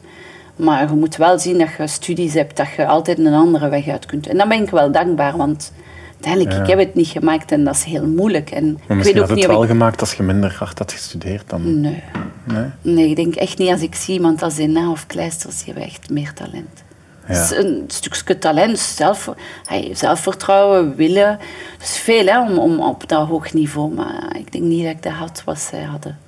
Maar 0.60 0.88
je 0.88 0.94
moet 0.94 1.16
wel 1.16 1.38
zien 1.38 1.58
dat 1.58 1.68
je 1.78 1.86
studies 1.86 2.34
hebt, 2.34 2.56
dat 2.56 2.68
je 2.76 2.86
altijd 2.86 3.18
een 3.18 3.34
andere 3.34 3.68
weg 3.68 3.88
uit 3.88 4.06
kunt. 4.06 4.26
En 4.26 4.36
dan 4.36 4.48
ben 4.48 4.62
ik 4.62 4.70
wel 4.70 4.92
dankbaar, 4.92 5.36
want 5.36 5.72
uiteindelijk, 6.12 6.52
Ja. 6.56 6.62
ik 6.62 6.66
heb 6.68 6.78
het 6.78 6.94
niet 6.94 7.08
gemaakt 7.08 7.52
en 7.52 7.64
dat 7.64 7.74
is 7.74 7.84
heel 7.84 8.06
moeilijk. 8.06 8.50
En 8.50 8.64
Maar 8.72 8.72
ik 8.72 8.88
misschien 8.88 9.04
weet 9.04 9.14
had 9.14 9.22
ook 9.22 9.28
het 9.28 9.38
niet 9.38 9.46
wel 9.46 9.62
ik... 9.62 9.68
gemaakt 9.68 10.00
als 10.00 10.12
je 10.14 10.22
minder 10.22 10.56
hard 10.58 10.78
had 10.78 10.92
gestudeerd 10.92 11.50
dan... 11.50 11.80
Nee. 11.80 12.02
Nee? 12.44 12.64
nee, 12.82 13.08
ik 13.08 13.16
denk 13.16 13.34
echt 13.34 13.58
niet 13.58 13.70
als 13.70 13.80
ik 13.82 13.94
zie 13.94 14.14
iemand 14.14 14.42
als 14.42 14.58
Ena 14.58 14.90
of 14.90 15.06
Kleisters, 15.06 15.56
die 15.56 15.64
hebben 15.64 15.84
echt 15.84 16.10
meer 16.10 16.32
talent. 16.32 16.84
Ja. 17.28 17.48
Een 17.52 17.84
stukje 17.86 18.38
talent, 18.38 18.78
zelf, 18.78 19.34
hey, 19.64 19.90
zelfvertrouwen, 19.94 20.96
willen. 20.96 21.38
Dat 21.78 21.88
is 21.88 21.98
veel 21.98 22.26
hè, 22.26 22.40
om, 22.40 22.58
om 22.58 22.80
op 22.80 23.08
dat 23.08 23.26
hoog 23.28 23.52
niveau. 23.52 23.94
Maar 23.94 24.36
ik 24.38 24.52
denk 24.52 24.64
niet 24.64 24.82
dat 24.82 24.92
ik 24.92 25.02
dat 25.02 25.12
had 25.12 25.42
wat 25.44 25.58
zij 25.58 25.82
hadden. 25.82 26.18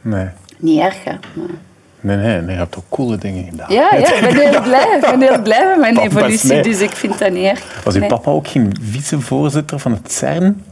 Nee. 0.00 0.26
Niet 0.58 0.80
erg, 0.80 1.04
hè. 1.04 1.12
Maar... 1.34 1.46
Nee, 2.06 2.16
nee, 2.16 2.40
nee, 2.40 2.52
je 2.52 2.58
hebt 2.60 2.76
ook 2.76 2.84
coole 2.88 3.16
dingen 3.18 3.44
gedaan. 3.44 3.72
Ja, 3.72 3.88
ja, 3.94 4.14
ik 4.14 4.20
ben 4.20 4.50
heel 4.50 4.62
blij. 4.70 4.96
Ik 4.96 5.00
ben 5.18 5.20
heel 5.20 5.42
blij 5.42 5.66
met 5.68 5.78
mijn 5.80 5.98
evolutie, 5.98 6.48
mee. 6.52 6.62
dus 6.62 6.80
ik 6.80 6.90
vind 6.90 7.18
dat 7.18 7.32
niet 7.32 7.44
erg. 7.44 7.80
Was 7.84 7.94
uw 7.94 8.00
Nee. 8.00 8.08
papa 8.08 8.30
ook 8.30 8.48
geen 8.48 8.76
vicevoorzitter 8.82 9.78
van 9.78 9.92
het 9.92 10.12
CERN? 10.12 10.64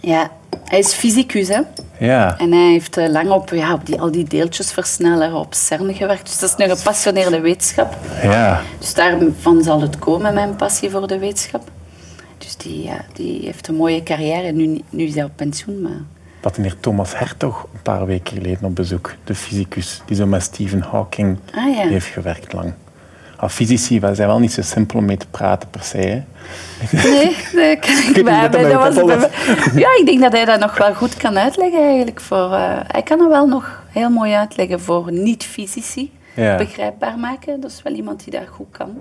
Ja, 0.00 0.30
hij 0.64 0.78
is 0.78 0.92
fysicus, 0.92 1.48
hè. 1.48 1.60
Ja. 1.98 2.38
En 2.38 2.52
hij 2.52 2.70
heeft 2.70 2.96
eh, 2.96 3.08
lang 3.08 3.30
op, 3.30 3.50
ja, 3.50 3.72
op 3.74 3.86
die, 3.86 4.00
al 4.00 4.10
die 4.10 4.24
deeltjesversneller 4.24 5.34
op 5.34 5.54
CERN 5.54 5.94
gewerkt. 5.94 6.26
Dus 6.26 6.38
dat 6.38 6.54
is 6.58 6.64
een 6.66 6.76
gepassioneerde 6.76 7.40
wetenschap. 7.40 7.96
Ja. 8.22 8.60
Dus 8.78 8.94
daarvan 8.94 9.62
zal 9.62 9.80
het 9.80 9.98
komen, 9.98 10.34
mijn 10.34 10.56
passie 10.56 10.90
voor 10.90 11.06
de 11.06 11.18
wetenschap. 11.18 11.70
Dus 12.38 12.56
die, 12.56 12.82
ja, 12.82 13.04
die 13.12 13.40
heeft 13.44 13.68
een 13.68 13.74
mooie 13.74 14.02
carrière. 14.02 14.52
Nu, 14.52 14.80
nu 14.90 15.04
is 15.04 15.14
hij 15.14 15.24
op 15.24 15.32
pensioen, 15.36 15.82
maar... 15.82 16.00
Hadden 16.42 16.62
hier 16.62 16.80
Thomas 16.80 17.18
Hertog 17.18 17.66
een 17.74 17.82
paar 17.82 18.06
weken 18.06 18.36
geleden 18.36 18.64
op 18.64 18.74
bezoek. 18.74 19.14
De 19.24 19.34
fysicus 19.34 20.02
die 20.06 20.16
zo 20.16 20.26
met 20.26 20.42
Stephen 20.42 20.82
Hawking 20.90 21.38
Ah, 21.54 21.74
ja. 21.76 21.86
heeft 21.86 22.06
gewerkt 22.06 22.52
lang. 22.52 22.72
Ah, 23.36 23.48
fysici 23.50 24.00
wij 24.00 24.14
zijn 24.14 24.28
wel 24.28 24.38
niet 24.38 24.52
zo 24.52 24.62
simpel 24.62 24.98
om 24.98 25.04
mee 25.04 25.16
te 25.16 25.26
praten 25.30 25.68
per 25.70 25.82
se. 25.82 25.96
Hè. 25.98 26.22
Nee, 26.90 27.36
dat 27.52 27.78
kan 27.86 28.14
ik 28.14 28.24
bij 28.24 28.48
dat 28.48 28.52
dat 28.52 28.94
Dat 28.94 28.94
was 28.94 29.16
mij- 29.18 29.30
Ja, 29.74 29.88
ik 29.98 30.02
denk 30.06 30.20
dat 30.20 30.32
hij 30.32 30.44
dat 30.44 30.60
nog 30.60 30.78
wel 30.78 30.94
goed 30.94 31.14
kan 31.16 31.38
uitleggen 31.38 31.80
eigenlijk. 31.82 32.20
Voor, 32.20 32.52
eh, 32.52 32.78
hij 32.86 33.02
kan 33.02 33.18
het 33.20 33.28
wel 33.28 33.46
nog 33.46 33.82
heel 33.88 34.10
mooi 34.10 34.32
uitleggen 34.32 34.80
voor 34.80 35.12
niet-fysici. 35.12 36.12
Ja. 36.34 36.56
Begrijpbaar 36.56 37.18
maken. 37.18 37.60
Dat 37.60 37.70
is 37.70 37.82
wel 37.82 37.92
iemand 37.92 38.24
die 38.24 38.32
dat 38.32 38.48
goed 38.50 38.66
kan. 38.70 38.98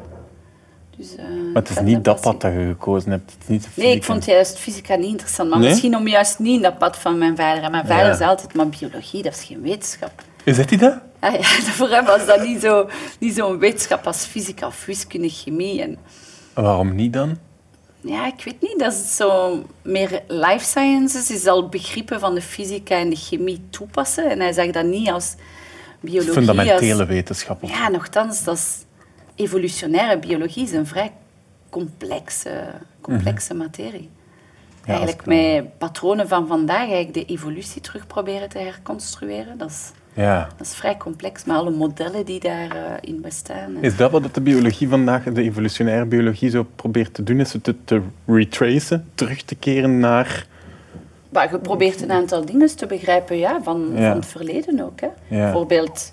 Dus, 0.97 1.15
eh, 1.15 1.23
Maar 1.53 1.61
het 1.61 1.69
is 1.69 1.79
niet 1.79 2.03
dat 2.03 2.21
pad 2.21 2.41
dat 2.41 2.51
je 2.53 2.65
gekozen 2.67 3.11
hebt. 3.11 3.31
Het 3.31 3.41
is 3.41 3.47
niet 3.47 3.67
Nee, 3.73 3.95
ik 3.95 4.03
vond 4.03 4.25
juist 4.25 4.57
fysica 4.57 4.95
niet 4.95 5.09
interessant. 5.09 5.49
Maar 5.49 5.59
Nee? 5.59 5.69
misschien 5.69 5.95
om 5.95 6.07
juist 6.07 6.39
niet 6.39 6.55
in 6.55 6.61
dat 6.61 6.77
pad 6.77 6.97
van 6.97 7.17
mijn 7.17 7.35
vader. 7.35 7.63
En 7.63 7.71
mijn 7.71 7.87
vader 7.87 8.05
Ja. 8.05 8.15
zei 8.15 8.29
altijd, 8.29 8.53
maar 8.53 8.67
biologie, 8.69 9.23
dat 9.23 9.33
is 9.33 9.43
geen 9.43 9.61
wetenschap. 9.61 10.11
Is 10.43 10.57
dat 10.57 10.69
die 10.69 10.77
dat? 10.77 10.97
Ah 11.19 11.33
ja, 11.33 11.41
voor 11.77 11.89
hem 11.89 12.05
was 12.05 12.25
dat 12.25 12.43
niet 12.43 12.61
zo'n 12.61 12.85
niet 13.19 13.35
zo'n 13.35 13.57
wetenschap 13.59 14.07
als 14.07 14.25
fysica 14.25 14.67
of 14.67 14.85
wiskunde, 14.85 15.29
chemie. 15.29 15.81
En, 15.81 15.97
Waarom 16.53 16.95
niet 16.95 17.13
dan? 17.13 17.37
ja, 18.01 18.25
ik 18.27 18.43
weet 18.43 18.61
niet, 18.61 18.79
dat 18.79 18.93
is 18.93 19.15
zo 19.15 19.63
meer 19.81 20.21
life 20.27 20.65
sciences, 20.65 21.31
is 21.31 21.47
al 21.47 21.69
begrippen 21.69 22.19
van 22.19 22.35
de 22.35 22.41
fysica 22.41 22.95
en 22.95 23.09
de 23.09 23.15
chemie 23.15 23.61
toepassen. 23.69 24.29
En 24.29 24.39
hij 24.39 24.53
zag 24.53 24.67
dat 24.71 24.85
niet 24.85 25.09
als 25.09 25.35
biologie. 25.99 26.33
Fundamentele 26.33 26.99
als, 26.99 27.07
wetenschappen. 27.09 27.67
ja, 27.69 27.89
nogthans, 27.89 28.43
dat 28.43 28.55
is 28.55 28.75
evolutionaire 29.37 30.19
biologie 30.19 30.63
is 30.63 30.71
een 30.71 30.87
vrij 30.87 31.11
complexe, 31.69 32.51
complexe 33.01 33.53
materie. 33.53 34.09
Ja, 34.85 34.93
als 34.93 35.03
eigenlijk 35.05 35.19
ik- 35.21 35.63
met 35.63 35.77
patronen 35.77 36.27
van 36.27 36.47
vandaag 36.47 36.77
eigenlijk 36.89 37.13
de 37.13 37.25
evolutie 37.25 37.81
terug 37.81 38.07
proberen 38.07 38.49
te 38.49 38.57
herconstrueren. 38.59 39.57
Dat 39.57 39.69
is, 39.69 39.91
Ja. 40.13 40.47
dat 40.57 40.67
is 40.67 40.75
vrij 40.75 40.97
complex, 40.97 41.43
met 41.45 41.55
alle 41.55 41.71
modellen 41.71 42.25
die 42.25 42.39
daarin 42.39 42.71
in 43.01 43.21
bestaan. 43.21 43.77
Is 43.81 43.95
dat 43.97 44.11
wat 44.11 44.33
de 44.35 44.41
biologie 44.41 44.89
vandaag, 44.89 45.23
de 45.23 45.41
evolutionaire 45.41 46.05
biologie, 46.05 46.49
zo 46.49 46.67
probeert 46.75 47.13
te 47.13 47.23
doen? 47.23 47.39
Is 47.39 47.53
het 47.53 47.63
te, 47.63 47.75
te 47.83 48.01
retracen, 48.25 49.09
terug 49.15 49.41
te 49.41 49.55
keren 49.55 49.99
naar... 49.99 50.45
Maar 51.29 51.51
je 51.51 51.59
probeert 51.59 52.01
een 52.01 52.11
aantal 52.11 52.45
dingen 52.45 52.75
te 52.75 52.85
begrijpen 52.85 53.37
ja, 53.37 53.59
van, 53.63 53.89
Ja. 53.95 54.07
van 54.07 54.17
het 54.17 54.25
verleden 54.25 54.79
ook. 54.81 54.99
Hè. 55.01 55.07
Bijvoorbeeld, 55.29 56.11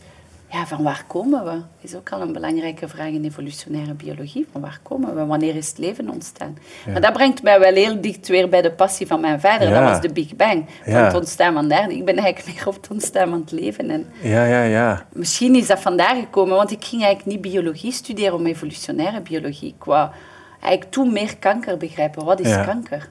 Ja, 0.55 0.67
van 0.67 0.83
waar 0.83 1.05
komen 1.07 1.45
we? 1.45 1.61
is 1.81 1.95
ook 1.95 2.11
al 2.13 2.21
een 2.21 2.33
belangrijke 2.33 2.89
vraag 2.89 3.09
in 3.09 3.25
evolutionaire 3.25 3.95
biologie. 3.95 4.47
Van 4.53 4.61
waar 4.61 4.79
komen 4.83 5.15
we? 5.15 5.25
Wanneer 5.27 5.57
is 5.57 5.69
het 5.69 5.79
leven 5.79 6.11
ontstaan? 6.11 6.59
Maar 6.93 7.01
dat 7.01 7.13
brengt 7.13 7.43
mij 7.43 7.59
wel 7.61 7.73
heel 7.75 8.01
dicht 8.01 8.29
weer 8.29 8.49
bij 8.49 8.63
de 8.63 8.71
passie 8.73 9.07
van 9.07 9.21
mijn 9.21 9.41
vader. 9.41 9.69
Ja. 9.69 9.81
Dat 9.81 9.91
was 9.91 10.01
de 10.01 10.13
Big 10.13 10.37
Bang. 10.37 10.65
Van 10.83 10.93
Ja. 10.93 11.05
het 11.05 11.15
ontstaan 11.15 11.53
van 11.55 11.69
daar. 11.69 11.91
Ik 11.91 12.05
ben 12.05 12.17
eigenlijk 12.17 12.57
meer 12.57 12.69
op 12.69 12.75
het 12.75 12.91
ontstaan 12.91 13.29
van 13.29 13.41
het 13.41 13.51
leven. 13.51 13.91
En 13.91 14.07
Ja, 14.21 14.45
ja, 14.45 14.63
ja. 14.63 15.07
misschien 15.13 15.55
is 15.55 15.67
dat 15.67 15.81
vandaar 15.81 16.17
gekomen, 16.17 16.57
want 16.57 16.71
ik 16.71 16.85
ging 16.85 17.03
eigenlijk 17.03 17.37
niet 17.43 17.53
biologie 17.53 17.93
studeren 17.93 18.35
om 18.35 18.47
evolutionaire 18.47 19.21
biologie. 19.21 19.75
Wou 19.85 20.11
eigenlijk 20.61 20.93
toen 20.93 21.13
meer 21.13 21.37
kanker 21.37 21.77
begrijpen. 21.77 22.25
Wat 22.25 22.41
is 22.41 22.55
kanker? 22.65 23.09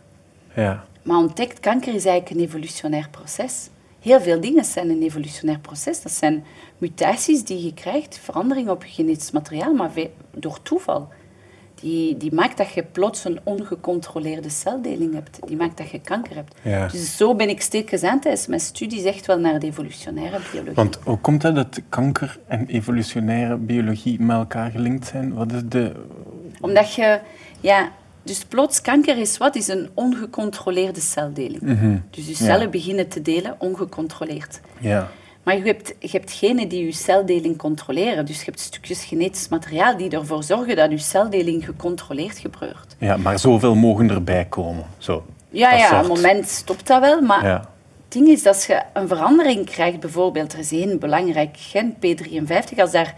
ja. 0.56 0.84
Maar 1.02 1.18
ontdekt, 1.18 1.60
kanker 1.60 1.94
is 1.94 2.06
eigenlijk 2.06 2.40
een 2.40 2.46
evolutionair 2.46 3.08
proces. 3.12 3.70
Heel 4.04 4.22
veel 4.22 4.42
dingen 4.42 4.66
zijn 4.66 4.90
een 4.90 5.02
evolutionair 5.02 5.60
proces. 5.60 6.02
Dat 6.02 6.12
zijn 6.12 6.44
mutaties 6.78 7.44
die 7.44 7.66
je 7.66 7.74
krijgt, 7.74 8.20
veranderingen 8.24 8.72
op 8.72 8.84
je 8.84 8.92
genetisch 8.92 9.32
materiaal, 9.32 9.74
maar 9.74 9.92
door 10.32 10.62
toeval. 10.62 11.08
Die, 11.76 12.18
die 12.18 12.34
maakt 12.34 12.58
dat 12.58 12.72
je 12.72 12.84
plots 12.84 13.26
een 13.26 13.40
ongecontroleerde 13.44 14.50
celdeling 14.50 15.14
hebt. 15.14 15.40
Die 15.48 15.58
maakt 15.58 15.78
dat 15.78 15.90
je 15.90 16.02
kanker 16.02 16.36
hebt. 16.36 16.56
Ja. 16.62 16.88
Dus 16.88 17.18
zo 17.18 17.36
ben 17.36 17.50
ik 17.50 17.62
steeds 17.62 18.04
aan 18.04 18.20
tijdens 18.20 18.48
mijn 18.48 18.60
studies 18.60 19.04
echt 19.04 19.26
wel 19.26 19.40
naar 19.40 19.60
de 19.60 19.68
evolutionaire 19.68 20.40
biologie. 20.52 20.76
Want 20.76 21.00
hoe 21.04 21.18
komt 21.18 21.44
het 21.44 21.56
dat 21.56 21.82
kanker 21.90 22.40
en 22.48 22.68
evolutionaire 22.68 23.58
biologie 23.58 24.22
met 24.22 24.38
elkaar 24.38 24.72
gelinkt 24.72 25.08
zijn? 25.08 25.34
Wat 25.34 25.52
is 25.52 25.62
de... 25.66 25.92
Omdat 26.62 26.94
je, 26.94 27.20
ja, 27.60 27.92
dus 28.24 28.44
plots 28.46 28.82
kanker 28.82 29.18
is 29.18 29.38
wat? 29.38 29.56
Is 29.56 29.68
een 29.68 29.90
ongecontroleerde 29.94 31.00
celdeling. 31.02 31.62
Dus 32.10 32.26
je 32.26 32.30
Ja. 32.32 32.36
cellen 32.38 32.72
beginnen 32.72 33.08
te 33.08 33.22
delen 33.22 33.56
ongecontroleerd. 33.60 34.60
Ja. 34.80 35.10
Maar 35.44 35.58
je 35.58 35.64
hebt, 35.64 35.94
je 36.00 36.10
hebt 36.12 36.32
genen 36.32 36.68
die 36.68 36.86
je 36.86 36.92
celdeling 36.92 37.58
controleren. 37.58 38.26
Dus 38.26 38.38
je 38.40 38.46
hebt 38.46 38.60
stukjes 38.60 39.04
genetisch 39.04 39.48
materiaal 39.48 39.98
die 39.98 40.10
ervoor 40.10 40.44
zorgen 40.44 40.76
dat 40.76 40.92
je 40.92 40.98
celdeling 40.98 41.66
gecontroleerd 41.66 42.38
gebeurt. 42.38 42.96
ja, 43.00 43.18
maar 43.18 43.40
zoveel 43.40 43.76
mogen 43.76 44.10
erbij 44.10 44.46
komen. 44.46 44.86
Zo. 44.98 45.26
Ja, 45.50 45.70
Dat 45.72 45.80
ja, 45.80 45.88
soort- 45.88 46.00
op 46.10 46.16
een 46.16 46.22
moment 46.22 46.48
stopt 46.48 46.88
dat 46.88 47.00
wel. 47.02 47.22
Maar 47.22 47.46
Ja. 47.46 47.56
het 47.60 48.12
ding 48.12 48.28
is 48.28 48.44
dat 48.44 48.54
als 48.54 48.66
je 48.66 48.82
een 48.94 49.08
verandering 49.08 49.66
krijgt, 49.66 50.00
bijvoorbeeld, 50.00 50.54
er 50.54 50.60
is 50.60 50.72
één 50.72 51.00
belangrijk 51.00 51.56
gen, 51.60 51.96
P53, 52.00 52.78
als 52.80 52.92
daar 52.92 53.16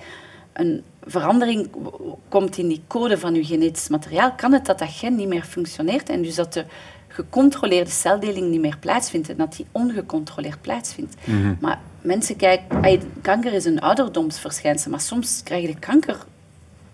een 0.53 0.83
verandering 1.05 1.69
komt 2.29 2.57
in 2.57 2.67
die 2.67 2.83
code 2.88 3.17
van 3.17 3.33
je 3.33 3.45
genetisch 3.45 3.88
materiaal, 3.89 4.33
kan 4.33 4.53
het 4.53 4.65
dat 4.65 4.79
dat 4.79 4.89
gen 4.91 5.15
niet 5.15 5.27
meer 5.27 5.43
functioneert 5.43 6.09
en 6.09 6.21
dus 6.21 6.35
dat 6.35 6.53
de 6.53 6.65
gecontroleerde 7.07 7.89
celdeling 7.89 8.50
niet 8.50 8.62
meer 8.62 8.77
plaatsvindt 8.77 9.29
en 9.29 9.38
dat 9.38 9.55
die 9.55 9.65
ongecontroleerd 9.71 10.62
plaatsvindt. 10.62 11.15
Maar 11.59 11.79
mensen 12.01 12.35
kijken, 12.35 13.01
kanker 13.21 13.53
is 13.53 13.65
een 13.65 13.81
ouderdomsverschijnsel, 13.81 14.91
maar 14.91 15.01
soms 15.01 15.41
krijg 15.43 15.67
je 15.67 15.79
kanker 15.79 16.17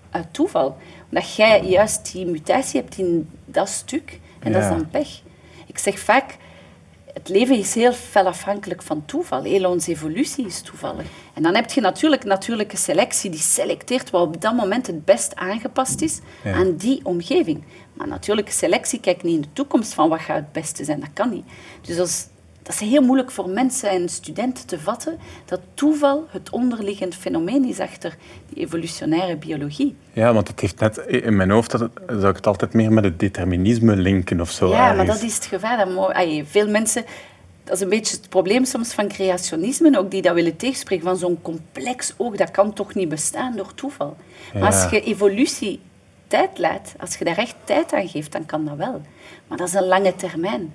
uit 0.10 0.34
toeval. 0.34 0.78
Omdat 1.10 1.36
jij 1.36 1.64
juist 1.64 2.12
die 2.12 2.26
mutatie 2.26 2.82
hebt 2.82 2.98
in 2.98 3.30
dat 3.46 3.70
stuk 3.70 4.20
en 4.40 4.52
dat 4.52 4.62
is 4.64 4.70
dan 4.70 4.90
pech. 4.90 5.22
Ik 5.68 5.78
zeg 5.78 6.00
vaak, 6.00 6.38
het 7.14 7.30
leven 7.30 7.58
is 7.58 7.76
heel 7.76 7.94
fel 7.94 8.26
afhankelijk 8.26 8.82
van 8.82 9.06
toeval. 9.06 9.44
Heel 9.44 9.70
onze 9.70 9.92
evolutie 9.92 10.46
is 10.46 10.62
toevallig. 10.62 11.06
En 11.34 11.44
dan 11.44 11.56
heb 11.56 11.72
je 11.72 11.82
natuurlijk 11.82 12.24
natuurlijke 12.24 12.78
selectie 12.78 13.30
die 13.30 13.40
selecteert 13.40 14.10
wat 14.10 14.22
op 14.22 14.42
dat 14.42 14.54
moment 14.56 14.88
het 14.88 15.06
best 15.06 15.36
aangepast 15.36 16.02
is 16.02 16.20
Ja. 16.44 16.54
aan 16.54 16.76
die 16.76 17.00
omgeving. 17.04 17.64
Maar 17.94 18.08
natuurlijke 18.08 18.52
selectie 18.52 19.00
kijkt 19.00 19.24
niet 19.24 19.36
in 19.36 19.42
de 19.42 19.54
toekomst 19.54 19.94
van 19.94 20.10
wat 20.10 20.20
gaat 20.20 20.36
het 20.36 20.52
beste 20.52 20.84
zijn. 20.84 21.00
Dat 21.00 21.10
kan 21.14 21.30
niet. 21.30 21.46
Dus 21.82 21.98
is, 21.98 22.28
dat 22.72 22.82
is 22.82 22.90
heel 22.90 23.02
moeilijk 23.02 23.32
voor 23.32 23.50
mensen 23.50 23.90
en 23.90 24.10
studenten 24.10 24.68
te 24.68 24.80
vatten 24.80 25.18
dat 25.46 25.60
toeval 25.74 26.26
het 26.30 26.50
onderliggend 26.50 27.16
fenomeen 27.16 27.66
is 27.66 27.80
achter 27.80 28.16
die 28.50 28.64
evolutionaire 28.64 29.38
biologie. 29.38 29.96
ja, 30.14 30.34
want 30.34 30.48
het 30.48 30.60
heeft 30.60 30.80
net 30.80 30.98
in 30.98 31.36
mijn 31.36 31.50
hoofd 31.50 31.72
dat 31.72 31.80
het, 31.80 31.92
zou 32.08 32.28
ik 32.30 32.36
het 32.36 32.48
altijd 32.48 32.74
meer 32.74 32.92
met 32.94 33.04
het 33.04 33.20
determinisme 33.20 33.96
linken 33.96 34.42
of 34.42 34.52
zo. 34.52 34.70
Ja, 34.70 34.94
maar 34.94 35.06
dat 35.06 35.22
is 35.22 35.36
het 35.36 35.46
gevaar. 35.46 35.78
Dat 35.78 35.94
mo- 35.94 36.12
Allee, 36.12 36.46
veel 36.46 36.70
mensen... 36.70 37.06
Dat 37.64 37.76
is 37.76 37.82
een 37.82 37.90
beetje 37.90 38.16
het 38.18 38.30
probleem 38.30 38.66
soms 38.66 38.94
van 38.94 39.08
creationisme, 39.08 39.98
ook 39.98 40.12
die 40.12 40.22
dat 40.22 40.34
willen 40.34 40.56
tegenspreken, 40.56 41.06
van 41.06 41.18
zo'n 41.18 41.42
complex 41.42 42.14
oog, 42.18 42.36
dat 42.36 42.52
kan 42.52 42.74
toch 42.74 42.94
niet 42.94 43.10
bestaan 43.10 43.56
door 43.56 43.74
toeval. 43.76 44.18
Maar 44.54 44.64
als 44.64 44.90
je 44.92 45.02
evolutie 45.02 45.80
tijd 46.28 46.58
laat, 46.58 46.94
als 47.00 47.16
je 47.16 47.26
daar 47.26 47.38
echt 47.38 47.56
tijd 47.64 47.94
aan 47.94 48.08
geeft, 48.08 48.32
dan 48.32 48.46
kan 48.46 48.66
dat 48.66 48.76
wel. 48.78 49.02
Maar 49.48 49.58
dat 49.58 49.68
is 49.68 49.74
een 49.74 49.88
lange 49.88 50.16
termijn. 50.16 50.74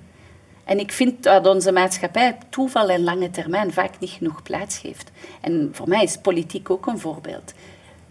En 0.67 0.79
ik 0.79 0.91
vind 0.91 1.23
dat 1.23 1.47
onze 1.47 1.71
maatschappij 1.71 2.37
toeval 2.49 2.89
en 2.89 3.03
lange 3.03 3.29
termijn 3.29 3.73
vaak 3.73 3.99
niet 3.99 4.09
genoeg 4.09 4.43
plaats 4.43 4.77
geeft. 4.77 5.11
En 5.41 5.69
voor 5.71 5.87
mij 5.87 6.03
is 6.03 6.17
politiek 6.17 6.69
ook 6.69 6.85
een 6.87 6.99
voorbeeld. 6.99 7.53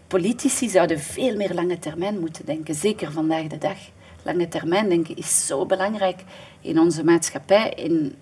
Politici 0.07 0.69
zouden 0.69 0.99
veel 0.99 1.35
meer 1.35 1.53
lange 1.53 1.79
termijn 1.79 2.19
moeten 2.19 2.45
denken, 2.45 2.75
zeker 2.75 3.11
vandaag 3.11 3.47
de 3.47 3.57
dag. 3.57 3.77
Lange 4.23 4.47
termijn 4.47 4.89
denken 4.89 5.15
is 5.15 5.45
zo 5.45 5.65
belangrijk 5.65 6.23
in 6.61 6.79
onze 6.79 7.03
maatschappij, 7.03 7.73
in 7.75 8.15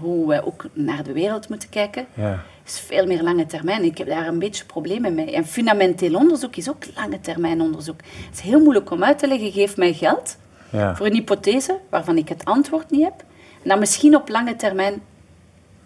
hoe 0.00 0.28
we 0.28 0.46
ook 0.46 0.64
naar 0.72 1.02
de 1.02 1.12
wereld 1.12 1.48
moeten 1.48 1.68
kijken. 1.68 2.06
Ja. 2.14 2.42
is 2.64 2.80
veel 2.80 3.06
meer 3.06 3.22
lange 3.22 3.46
termijn. 3.46 3.84
Ik 3.84 3.98
heb 3.98 4.08
daar 4.08 4.26
een 4.26 4.38
beetje 4.38 4.64
problemen 4.64 5.14
mee. 5.14 5.34
En 5.34 5.46
fundamenteel 5.46 6.14
onderzoek 6.14 6.56
is 6.56 6.68
ook 6.68 6.84
lange 6.94 7.20
termijn 7.20 7.60
onderzoek. 7.60 8.00
Het 8.26 8.34
is 8.34 8.40
heel 8.40 8.60
moeilijk 8.60 8.90
om 8.90 9.04
uit 9.04 9.18
te 9.18 9.28
leggen, 9.28 9.52
geef 9.52 9.76
mij 9.76 9.92
geld 9.92 10.36
Ja. 10.70 10.96
voor 10.96 11.06
een 11.06 11.12
hypothese 11.14 11.78
waarvan 11.90 12.16
ik 12.16 12.28
het 12.28 12.44
antwoord 12.44 12.90
niet 12.90 13.02
heb. 13.04 13.24
Dan 13.66 13.78
misschien 13.78 14.14
op 14.16 14.28
lange 14.28 14.56
termijn 14.56 15.02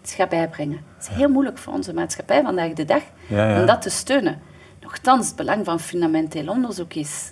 het 0.01 0.11
gaat 0.11 0.29
bijbrengen. 0.29 0.79
Het 0.97 1.07
is 1.09 1.15
heel 1.15 1.29
moeilijk 1.29 1.57
voor 1.57 1.73
onze 1.73 1.93
maatschappij 1.93 2.41
vandaag 2.41 2.73
de 2.73 2.85
dag 2.85 3.01
Ja, 3.27 3.59
om 3.59 3.65
dat 3.65 3.81
te 3.81 3.89
steunen. 3.89 4.39
Nochtans, 4.81 5.27
het 5.27 5.35
belang 5.35 5.65
van 5.65 5.79
fundamenteel 5.79 6.47
onderzoek 6.47 6.93
is, 6.93 7.31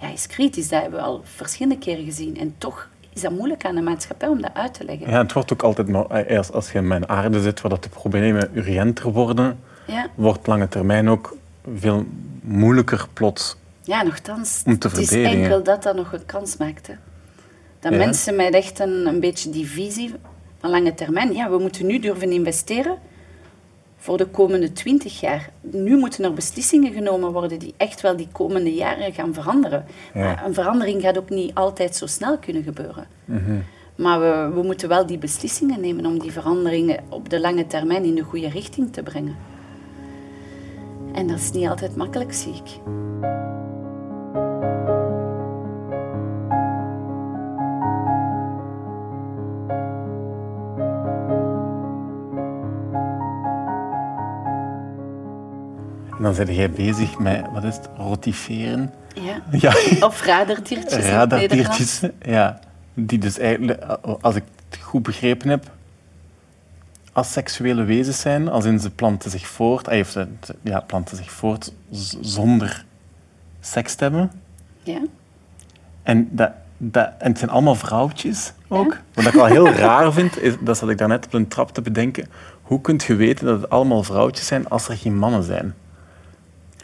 ja, 0.00 0.08
is 0.08 0.26
kritisch. 0.26 0.68
Dat 0.68 0.80
hebben 0.82 1.00
we 1.00 1.06
al 1.06 1.20
verschillende 1.24 1.78
keren 1.78 2.04
gezien. 2.04 2.38
En 2.38 2.54
toch 2.58 2.88
is 3.12 3.20
dat 3.20 3.30
moeilijk 3.32 3.64
aan 3.64 3.74
de 3.74 3.80
maatschappij 3.80 4.28
om 4.28 4.40
dat 4.42 4.50
uit 4.54 4.74
te 4.74 4.84
leggen. 4.84 5.10
Ja, 5.10 5.22
het 5.22 5.32
wordt 5.32 5.52
ook 5.52 5.62
altijd, 5.62 5.88
maar 5.88 6.04
eh, 6.06 6.38
als, 6.38 6.52
als 6.52 6.72
je 6.72 6.78
in 6.78 6.86
mijn 6.86 7.08
aarde 7.08 7.42
zit, 7.42 7.60
waar 7.60 7.70
dat 7.70 7.82
de 7.82 7.88
problemen 7.88 8.50
urgenter 8.56 9.12
worden, 9.12 9.58
Ja. 9.86 10.06
wordt 10.14 10.46
lange 10.46 10.68
termijn 10.68 11.08
ook 11.08 11.36
veel 11.76 12.04
moeilijker 12.40 13.06
plots. 13.12 13.56
Ja, 13.82 14.02
nogthans, 14.02 14.62
Om 14.66 14.78
te 14.78 14.88
het 14.88 14.98
is 14.98 15.10
enkel 15.12 15.62
dat 15.62 15.82
dat 15.82 15.96
nog 15.96 16.12
een 16.12 16.26
kans 16.26 16.56
maakt. 16.56 16.86
Hè. 16.86 16.94
Dat 17.84 17.92
Ja. 17.92 17.98
mensen 17.98 18.36
met 18.36 18.54
echt 18.54 18.78
een, 18.78 19.06
een 19.06 19.20
beetje 19.20 19.50
die 19.50 19.66
visie 19.66 20.14
van 20.58 20.70
lange 20.70 20.94
termijn, 20.94 21.32
ja, 21.34 21.50
we 21.50 21.58
moeten 21.58 21.86
nu 21.86 21.98
durven 21.98 22.32
investeren 22.32 22.98
voor 23.96 24.16
de 24.16 24.26
komende 24.26 24.72
twintig 24.72 25.20
jaar. 25.20 25.50
Nu 25.60 25.96
moeten 25.96 26.24
er 26.24 26.32
beslissingen 26.34 26.92
genomen 26.92 27.32
worden 27.32 27.58
die 27.58 27.74
echt 27.76 28.00
wel 28.00 28.16
die 28.16 28.28
komende 28.32 28.74
jaren 28.74 29.12
gaan 29.12 29.34
veranderen. 29.34 29.84
Ja. 30.14 30.20
Maar 30.24 30.42
een 30.46 30.54
verandering 30.54 31.02
gaat 31.02 31.18
ook 31.18 31.30
niet 31.30 31.54
altijd 31.54 31.96
zo 31.96 32.06
snel 32.06 32.38
kunnen 32.38 32.62
gebeuren. 32.62 33.06
Maar 33.96 34.20
we, 34.20 34.54
we 34.54 34.62
moeten 34.62 34.88
wel 34.88 35.06
die 35.06 35.18
beslissingen 35.18 35.80
nemen 35.80 36.06
om 36.06 36.18
die 36.18 36.32
veranderingen 36.32 36.98
op 37.08 37.28
de 37.28 37.40
lange 37.40 37.66
termijn 37.66 38.04
in 38.04 38.14
de 38.14 38.22
goede 38.22 38.48
richting 38.48 38.92
te 38.92 39.02
brengen. 39.02 39.36
En 41.14 41.26
dat 41.26 41.38
is 41.38 41.50
niet 41.50 41.68
altijd 41.68 41.96
makkelijk, 41.96 42.32
zie 42.32 42.54
ik. 42.54 42.80
En 56.16 56.22
dan 56.22 56.34
ben 56.34 56.54
jij 56.54 56.70
bezig 56.70 57.18
met, 57.18 57.44
wat 57.52 57.64
is 57.64 57.76
het, 57.76 57.88
rotiferen? 57.96 58.92
Ja. 59.14 59.40
Ja, 59.50 59.74
Of 60.06 60.20
het 60.96 61.04
radardiertjes. 61.06 62.00
Ja, 62.22 62.58
die 62.94 63.18
dus 63.18 63.38
eigenlijk, 63.38 63.82
als 64.20 64.34
ik 64.34 64.42
het 64.70 64.78
goed 64.82 65.02
begrepen 65.02 65.48
heb, 65.48 65.70
asexuele 67.12 67.84
wezens 67.84 68.20
zijn, 68.20 68.48
als 68.48 68.64
in 68.64 68.80
ze 68.80 68.90
planten 68.90 69.30
zich 69.30 69.46
voort, 69.46 69.88
of 69.88 70.08
ze, 70.08 70.26
ze- 70.44 70.54
ja, 70.62 70.80
planten 70.80 71.16
zich 71.16 71.30
voort 71.30 71.72
zonder 72.20 72.84
seks 73.60 73.94
te 73.94 74.02
hebben. 74.04 74.30
Nederland. 74.84 75.10
En, 76.02 76.28
dat, 76.30 76.50
dat, 76.76 77.10
en 77.18 77.28
het 77.30 77.38
zijn 77.38 77.50
allemaal 77.50 77.74
vrouwtjes 77.74 78.52
ook. 78.68 78.92
Ja. 78.92 79.00
Wat 79.14 79.24
ik 79.26 79.32
wel 79.32 79.44
heel 79.46 79.68
raar 79.86 80.12
vind, 80.12 80.40
is, 80.42 80.54
dat 80.60 80.78
zat 80.78 80.88
ik 80.88 80.98
daarnet 80.98 81.26
op 81.26 81.34
een 81.34 81.48
trap 81.48 81.70
te 81.74 81.82
bedenken. 81.82 82.28
Hoe 82.62 82.80
kunt 82.80 83.04
je 83.04 83.14
weten 83.14 83.46
dat 83.46 83.60
het 83.60 83.70
allemaal 83.70 84.02
vrouwtjes 84.02 84.46
zijn 84.46 84.68
als 84.68 84.88
er 84.88 84.96
geen 84.96 85.16
mannen 85.18 85.42
zijn? 85.42 85.74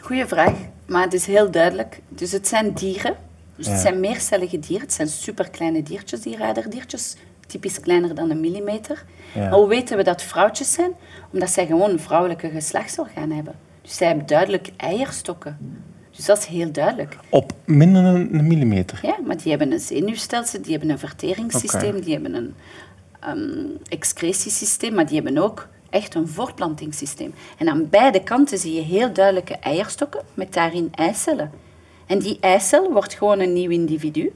Goeie 0.01 0.25
vraag, 0.25 0.53
maar 0.85 1.03
het 1.03 1.13
is 1.13 1.25
heel 1.25 1.51
duidelijk. 1.51 2.01
Dus 2.09 2.31
het 2.31 2.47
zijn 2.47 2.73
dieren. 2.73 3.15
Dus 3.55 3.67
het 3.67 3.79
zijn 3.79 3.99
meercellige 3.99 4.59
dieren. 4.59 4.85
Het 4.85 4.93
zijn 4.93 5.07
superkleine 5.07 5.83
diertjes, 5.83 6.21
die 6.21 6.37
raderdiertjes. 6.37 7.15
Typisch 7.47 7.79
kleiner 7.79 8.15
dan 8.15 8.29
een 8.29 8.39
millimeter. 8.39 9.05
Ja. 9.33 9.41
Maar 9.41 9.59
hoe 9.59 9.67
weten 9.67 9.97
we 9.97 10.03
dat 10.03 10.21
vrouwtjes 10.21 10.71
zijn? 10.71 10.91
Omdat 11.31 11.49
zij 11.49 11.65
gewoon 11.65 11.99
vrouwelijke 11.99 12.49
geslachtsorganen 12.49 13.35
hebben. 13.35 13.55
Dus 13.81 13.95
zij 13.95 14.07
hebben 14.07 14.25
duidelijk 14.25 14.69
eierstokken. 14.77 15.57
Dus 16.15 16.25
dat 16.25 16.37
is 16.37 16.45
heel 16.45 16.71
duidelijk. 16.71 17.17
Op 17.29 17.53
minder 17.65 18.03
dan 18.03 18.15
een 18.15 18.47
millimeter. 18.47 18.99
Ja, 19.01 19.17
maar 19.25 19.37
die 19.37 19.49
hebben 19.49 19.71
een 19.71 19.79
zenuwstelsel, 19.79 20.61
die 20.61 20.71
hebben 20.71 20.89
een 20.89 20.99
verteringssysteem, 20.99 22.01
die 22.01 22.13
hebben 22.13 22.33
een 22.35 22.53
um, 23.29 23.77
excretiesysteem, 23.89 24.93
maar 24.93 25.05
die 25.05 25.15
hebben 25.15 25.37
ook 25.37 25.67
echt 25.91 26.15
een 26.15 26.27
voortplantingssysteem. 26.27 27.33
En 27.57 27.69
aan 27.69 27.89
beide 27.89 28.23
kanten 28.23 28.57
zie 28.57 28.73
je 28.73 28.81
heel 28.81 29.13
duidelijke 29.13 29.55
eierstokken 29.55 30.21
met 30.33 30.53
daarin 30.53 30.89
eicellen. 30.95 31.51
En 32.05 32.19
die 32.19 32.37
eicel 32.39 32.91
wordt 32.91 33.13
gewoon 33.13 33.39
een 33.39 33.53
nieuw 33.53 33.69
individu 33.69 34.31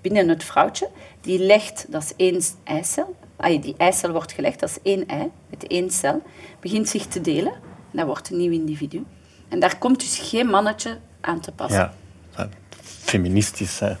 binnen 0.00 0.28
het 0.28 0.44
vrouwtje. 0.44 0.88
Die 1.20 1.38
legt, 1.38 1.86
dat 1.88 2.02
is 2.02 2.12
één 2.16 2.42
eicel, 2.64 3.16
die 3.60 3.74
eicel 3.76 4.12
wordt 4.12 4.32
gelegd, 4.32 4.60
dat 4.60 4.68
is 4.68 4.78
één 4.82 5.06
ei, 5.06 5.30
met 5.50 5.66
één 5.66 5.90
cel, 5.90 6.22
begint 6.60 6.88
zich 6.88 7.06
te 7.06 7.20
delen. 7.20 7.52
En 7.52 7.96
dat 7.98 8.06
wordt 8.06 8.30
een 8.30 8.36
nieuw 8.36 8.52
individu. 8.52 9.04
En 9.48 9.60
daar 9.60 9.78
komt 9.78 10.00
dus 10.00 10.18
geen 10.18 10.46
mannetje 10.46 10.98
aan 11.20 11.40
te 11.40 11.52
passen. 11.52 11.92
Ja, 12.36 12.48
feministisch. 12.82 13.78
Hè. 13.78 13.88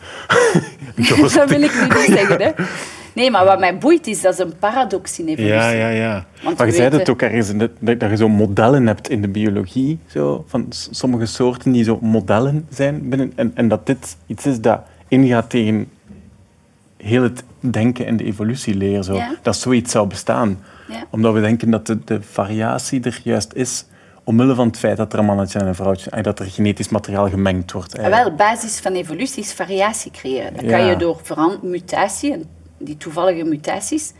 dat 1.34 1.48
wil 1.48 1.62
ik 1.62 1.88
niet 1.88 2.16
zeggen. 2.16 2.42
Hè. 2.42 2.52
Nee, 3.14 3.30
maar 3.30 3.44
wat 3.44 3.58
mij 3.58 3.78
boeit 3.78 4.06
is, 4.06 4.20
dat 4.20 4.32
is 4.32 4.38
een 4.38 4.58
paradox 4.58 5.18
in 5.18 5.26
evolutie. 5.26 5.54
Ja, 5.54 5.70
ja, 5.70 5.88
ja. 5.88 6.26
Want 6.42 6.58
maar 6.58 6.66
je 6.66 6.72
zei 6.72 6.96
het 6.96 7.10
ook 7.10 7.22
ergens, 7.22 7.56
dat, 7.56 7.70
dat 7.80 8.10
je 8.10 8.16
zo 8.16 8.28
modellen 8.28 8.86
hebt 8.86 9.08
in 9.08 9.22
de 9.22 9.28
biologie, 9.28 9.98
zo, 10.06 10.44
van 10.48 10.66
sommige 10.70 11.26
soorten 11.26 11.72
die 11.72 11.84
zo 11.84 11.98
modellen 12.00 12.66
zijn. 12.70 13.08
Binnen, 13.08 13.32
en, 13.36 13.50
en 13.54 13.68
dat 13.68 13.86
dit 13.86 14.16
iets 14.26 14.46
is 14.46 14.60
dat 14.60 14.80
ingaat 15.08 15.50
tegen 15.50 15.88
heel 16.96 17.22
het 17.22 17.44
denken 17.60 18.06
en 18.06 18.16
de 18.16 18.24
evolutieleer. 18.24 19.02
Zo. 19.02 19.20
Dat 19.42 19.56
zoiets 19.56 19.92
zou 19.92 20.06
bestaan. 20.06 20.58
Ja. 20.88 21.04
Omdat 21.10 21.34
we 21.34 21.40
denken 21.40 21.70
dat 21.70 21.86
de, 21.86 22.04
de, 22.04 22.22
variatie 22.22 23.02
er 23.02 23.20
juist 23.24 23.52
is 23.52 23.84
omwille 24.24 24.54
van 24.54 24.66
het 24.66 24.78
feit 24.78 24.96
dat 24.96 25.12
er 25.12 25.18
een 25.18 25.24
mannetje 25.24 25.58
en 25.58 25.66
een 25.66 25.74
vrouwtje 25.74 26.10
en 26.10 26.22
dat 26.22 26.38
er 26.38 26.46
genetisch 26.46 26.88
materiaal 26.88 27.28
gemengd 27.28 27.72
wordt. 27.72 27.98
Ah, 27.98 28.08
wel, 28.08 28.34
basis 28.34 28.78
van 28.78 28.92
evolutie 28.92 29.42
is 29.42 29.52
variatie 29.52 30.10
creëren. 30.10 30.54
Dat 30.54 30.66
kan 30.66 30.84
je 30.84 30.96
door 30.96 31.20
mutatie, 31.62 32.46
die 32.80 32.96
toevallige 32.96 33.44
mutaties. 33.44 34.12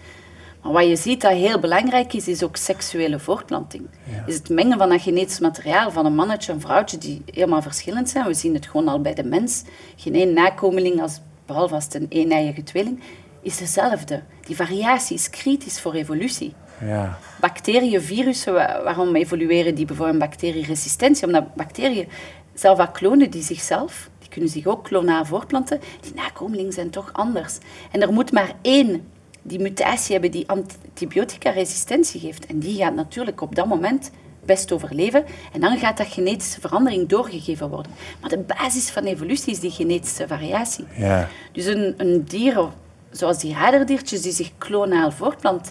Maar 0.63 0.73
wat 0.73 0.87
je 0.87 0.97
ziet 0.97 1.21
dat 1.21 1.33
heel 1.33 1.59
belangrijk 1.59 2.13
is, 2.13 2.29
is 2.29 2.43
ook 2.43 2.57
seksuele 2.57 3.19
voortplanting. 3.19 3.87
Is 4.27 4.35
het 4.35 4.49
mengen 4.49 4.79
van 4.79 4.89
dat 4.89 5.03
genetisch 5.03 5.41
materiaal 5.41 5.91
van 5.91 6.07
een 6.07 6.15
mannetje 6.15 6.53
en 6.53 6.59
een 6.59 6.65
vrouwtje 6.65 6.99
die 6.99 7.23
helemaal 7.25 7.63
verschillend 7.63 8.09
zijn. 8.09 8.27
We 8.27 8.35
zien 8.35 8.55
het 8.55 8.67
gewoon 8.67 8.89
al 8.89 9.01
bij 9.01 9.15
de 9.15 9.25
mens. 9.25 9.65
Geen 9.97 10.15
één 10.15 10.33
nakomeling, 10.33 11.03
als, 11.03 11.21
behalve 11.47 11.75
als 11.75 11.85
het 11.85 11.95
een 11.95 12.07
eeneiige 12.09 12.63
tweeling, 12.63 13.01
is 13.43 13.57
dezelfde. 13.57 14.23
Die 14.47 14.57
variatie 14.57 15.17
is 15.17 15.31
kritisch 15.31 15.81
voor 15.81 15.95
evolutie. 15.95 16.55
Ja. 16.85 17.19
Bacteriën, 17.41 18.03
virussen, 18.03 18.53
waarom 18.55 19.17
evolueren 19.17 19.75
die 19.75 19.85
bijvoorbeeld 19.87 20.19
bacterieresistentie? 20.19 21.27
Omdat 21.27 21.55
bacteriën, 21.55 22.09
zelf 22.55 22.79
wat 22.79 22.91
klonen 22.91 23.31
die 23.31 23.43
zichzelf, 23.43 24.10
kunnen 24.31 24.51
zich 24.51 24.67
ook 24.67 24.85
klonaal 24.85 25.25
voortplanten, 25.25 25.81
die 26.01 26.15
nakomelingen 26.15 26.73
zijn 26.73 26.91
toch 26.91 27.13
anders. 27.13 27.59
En 27.91 28.03
er 28.03 28.13
moet 28.13 28.33
maar 28.33 28.53
één 28.63 29.03
die 29.43 29.61
mutatie 29.61 30.13
hebben 30.13 30.31
die 30.31 30.49
antibiotica-resistentie 30.49 32.21
geeft. 32.21 32.47
En 32.47 32.59
die 32.59 32.77
gaat 32.77 32.95
natuurlijk 32.95 33.41
op 33.41 33.55
dat 33.55 33.67
moment 33.67 34.11
best 34.45 34.73
overleven. 34.73 35.25
En 35.53 35.61
dan 35.61 35.79
gaat 35.79 35.97
dat 35.97 36.07
genetische 36.07 36.61
verandering 36.61 37.09
doorgegeven 37.09 37.69
worden. 37.69 37.93
Maar 38.21 38.31
de 38.31 38.39
basis 38.39 38.91
van 38.91 39.05
evolutie 39.05 39.53
is 39.53 39.61
die 39.61 39.71
genetische 39.71 40.27
variatie. 40.29 40.85
Ja. 40.97 41.29
Dus 41.53 41.67
een, 41.67 41.95
een 41.97 42.25
dier, 42.25 42.69
zoals 43.11 43.39
die 43.39 43.55
haderdiertjes, 43.55 44.23
die 44.23 44.33
zich 44.33 44.51
klonaal 44.59 45.11
voortplant, 45.11 45.71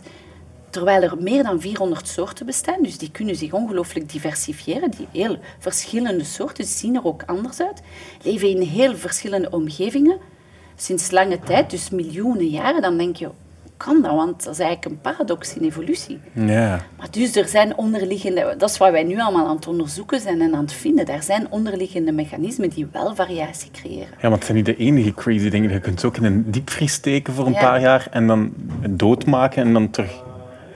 terwijl 0.70 1.02
er 1.02 1.16
meer 1.20 1.44
dan 1.44 1.62
400 1.62 2.08
soorten 2.08 2.46
bestaan, 2.46 2.84
dus 2.84 2.98
die 2.98 3.12
kunnen 3.12 3.36
zich 3.36 3.54
ongelooflijk 3.54 4.12
diversifiëren, 4.12 4.92
die 4.92 5.08
heel 5.12 5.38
verschillende 5.60 6.24
soorten 6.24 6.66
zien 6.66 6.96
er 6.96 7.06
ook 7.06 7.24
anders 7.26 7.62
uit, 7.62 7.82
leven 8.22 8.50
in 8.50 8.62
heel 8.62 8.96
verschillende 8.96 9.50
omgevingen, 9.50 10.18
sinds 10.76 11.12
lange 11.12 11.40
tijd, 11.40 11.70
dus 11.70 11.90
miljoenen 11.90 12.48
jaren, 12.48 12.82
dan 12.82 12.98
denk 12.98 13.16
je, 13.16 13.30
kan 13.80 14.02
dat? 14.02 14.16
Want 14.16 14.44
dat 14.44 14.54
is 14.54 14.60
eigenlijk 14.60 14.96
een 14.96 15.02
paradox 15.02 15.56
in 15.56 15.66
evolutie. 15.66 16.20
Ja. 16.34 16.86
Maar 16.98 17.12
dus 17.12 17.36
er 17.36 17.48
zijn 17.48 17.78
onderliggende... 17.78 18.56
Dat 18.58 18.70
is 18.70 18.78
wat 18.78 18.92
wij 18.92 19.04
nu 19.04 19.20
allemaal 19.20 19.48
aan 19.48 19.56
het 19.56 19.68
onderzoeken 19.68 20.20
zijn 20.20 20.42
en 20.42 20.56
aan 20.56 20.62
het 20.62 20.74
vinden. 20.74 21.08
Er 21.08 21.24
zijn 21.24 21.52
onderliggende 21.52 22.12
mechanismen 22.12 22.70
die 22.70 22.88
wel 22.92 23.16
variatie 23.16 23.72
creëren. 23.72 24.08
Ja, 24.22 24.30
want 24.30 24.34
het 24.34 24.44
zijn 24.44 24.58
niet 24.58 24.66
de 24.66 24.76
enige 24.76 25.14
crazy 25.14 25.50
dingen. 25.50 25.72
Je 25.72 25.80
kunt 25.80 26.00
ze 26.00 26.08
ook 26.08 26.18
in 26.18 26.24
een 26.24 26.52
diepvries 26.52 26.94
steken 26.94 27.34
voor 27.34 27.46
een 27.46 27.54
paar 27.54 27.82
jaar 27.82 28.08
en 28.12 28.28
dan 28.28 28.54
doodmaken 28.90 29.64
en 29.64 29.74
dan 29.74 29.90
terug... 29.90 30.28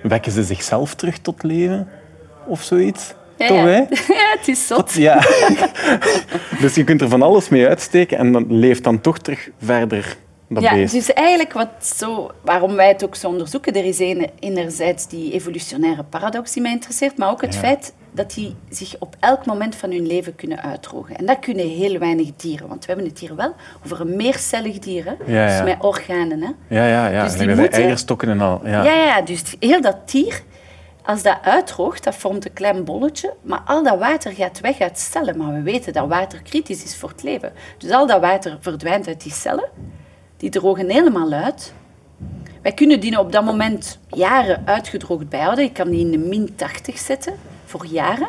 Wekken 0.03 0.31
ze 0.31 0.43
zichzelf 0.43 0.95
terug 0.95 1.17
tot 1.17 1.43
leven? 1.43 1.87
Of 2.45 2.61
zoiets? 2.63 3.13
Ja, 3.37 3.47
Toch, 3.47 3.63
hè? 3.63 3.77
Ja, 4.13 4.35
het 4.37 4.47
is 4.47 4.67
zot. 4.67 4.93
ja. 4.93 5.21
dus 6.61 6.75
je 6.75 6.83
kunt 6.83 7.01
er 7.01 7.09
van 7.09 7.21
alles 7.21 7.49
mee 7.49 7.67
uitsteken 7.67 8.17
en 8.17 8.31
dan 8.31 8.45
leeft 8.49 8.83
dan 8.83 9.01
toch 9.01 9.17
terug 9.17 9.49
verder 9.63 10.15
ja, 10.61 10.75
dus 10.75 11.13
eigenlijk 11.13 11.53
wat 11.53 11.69
zo, 11.79 12.31
waarom 12.41 12.75
wij 12.75 12.87
het 12.87 13.03
ook 13.03 13.15
zo 13.15 13.27
onderzoeken, 13.27 13.73
er 13.73 13.85
is 13.85 13.99
een, 13.99 14.29
enerzijds 14.39 15.07
die 15.07 15.33
evolutionaire 15.33 16.03
paradox 16.03 16.51
die 16.51 16.61
mij 16.61 16.71
interesseert, 16.71 17.17
maar 17.17 17.29
ook 17.29 17.41
het 17.41 17.55
feit 17.55 17.93
dat 18.11 18.33
die 18.33 18.55
zich 18.69 18.95
op 18.99 19.15
elk 19.19 19.45
moment 19.45 19.75
van 19.75 19.91
hun 19.91 20.07
leven 20.07 20.35
kunnen 20.35 20.61
uitdrogen. 20.61 21.15
En 21.15 21.25
dat 21.25 21.39
kunnen 21.39 21.67
heel 21.67 21.99
weinig 21.99 22.35
dieren, 22.35 22.67
want 22.67 22.85
we 22.85 22.91
hebben 22.91 23.09
het 23.09 23.19
hier 23.19 23.35
wel 23.35 23.53
over 23.85 24.01
een 24.01 24.15
meercellig 24.15 24.79
dier, 24.79 25.05
hè? 25.05 25.15
dus 25.25 25.63
met 25.63 25.83
organen. 25.83 26.41
Hè? 26.41 26.75
Ja, 26.75 26.87
ja, 26.87 27.07
ja. 27.07 27.23
Dus 27.23 27.37
die 27.37 27.47
moeten... 27.47 27.83
eierstokken 27.83 28.29
en 28.29 28.41
al. 28.41 28.61
Ja. 28.63 28.83
ja, 28.83 28.93
ja, 28.93 29.21
dus 29.21 29.55
heel 29.59 29.81
dat 29.81 30.09
dier, 30.09 30.41
als 31.03 31.23
dat 31.23 31.37
uitdroogt, 31.41 32.03
dat 32.03 32.15
vormt 32.15 32.45
een 32.45 32.53
klein 32.53 32.83
bolletje, 32.83 33.33
maar 33.41 33.61
al 33.65 33.83
dat 33.83 33.99
water 33.99 34.31
gaat 34.31 34.59
weg 34.59 34.79
uit 34.79 34.99
cellen. 34.99 35.37
Maar 35.37 35.53
we 35.53 35.61
weten 35.61 35.93
dat 35.93 36.07
water 36.07 36.41
kritisch 36.41 36.83
is 36.83 36.95
voor 36.95 37.09
het 37.09 37.23
leven. 37.23 37.53
Dus 37.77 37.91
al 37.91 38.07
dat 38.07 38.21
water 38.21 38.57
verdwijnt 38.61 39.07
uit 39.07 39.21
die 39.21 39.31
cellen 39.31 39.69
die 40.43 40.51
drogen 40.51 40.89
helemaal 40.89 41.31
uit. 41.31 41.73
Wij 42.61 42.71
kunnen 42.71 42.99
die 42.99 43.19
op 43.19 43.31
dat 43.31 43.43
moment 43.43 43.99
jaren 44.09 44.61
uitgedroogd 44.65 45.29
bijhouden. 45.29 45.63
Ik 45.63 45.73
kan 45.73 45.89
die 45.89 45.99
in 45.99 46.11
de 46.11 46.17
min 46.17 46.55
80 46.55 46.97
zetten 46.97 47.33
voor 47.65 47.85
jaren. 47.85 48.27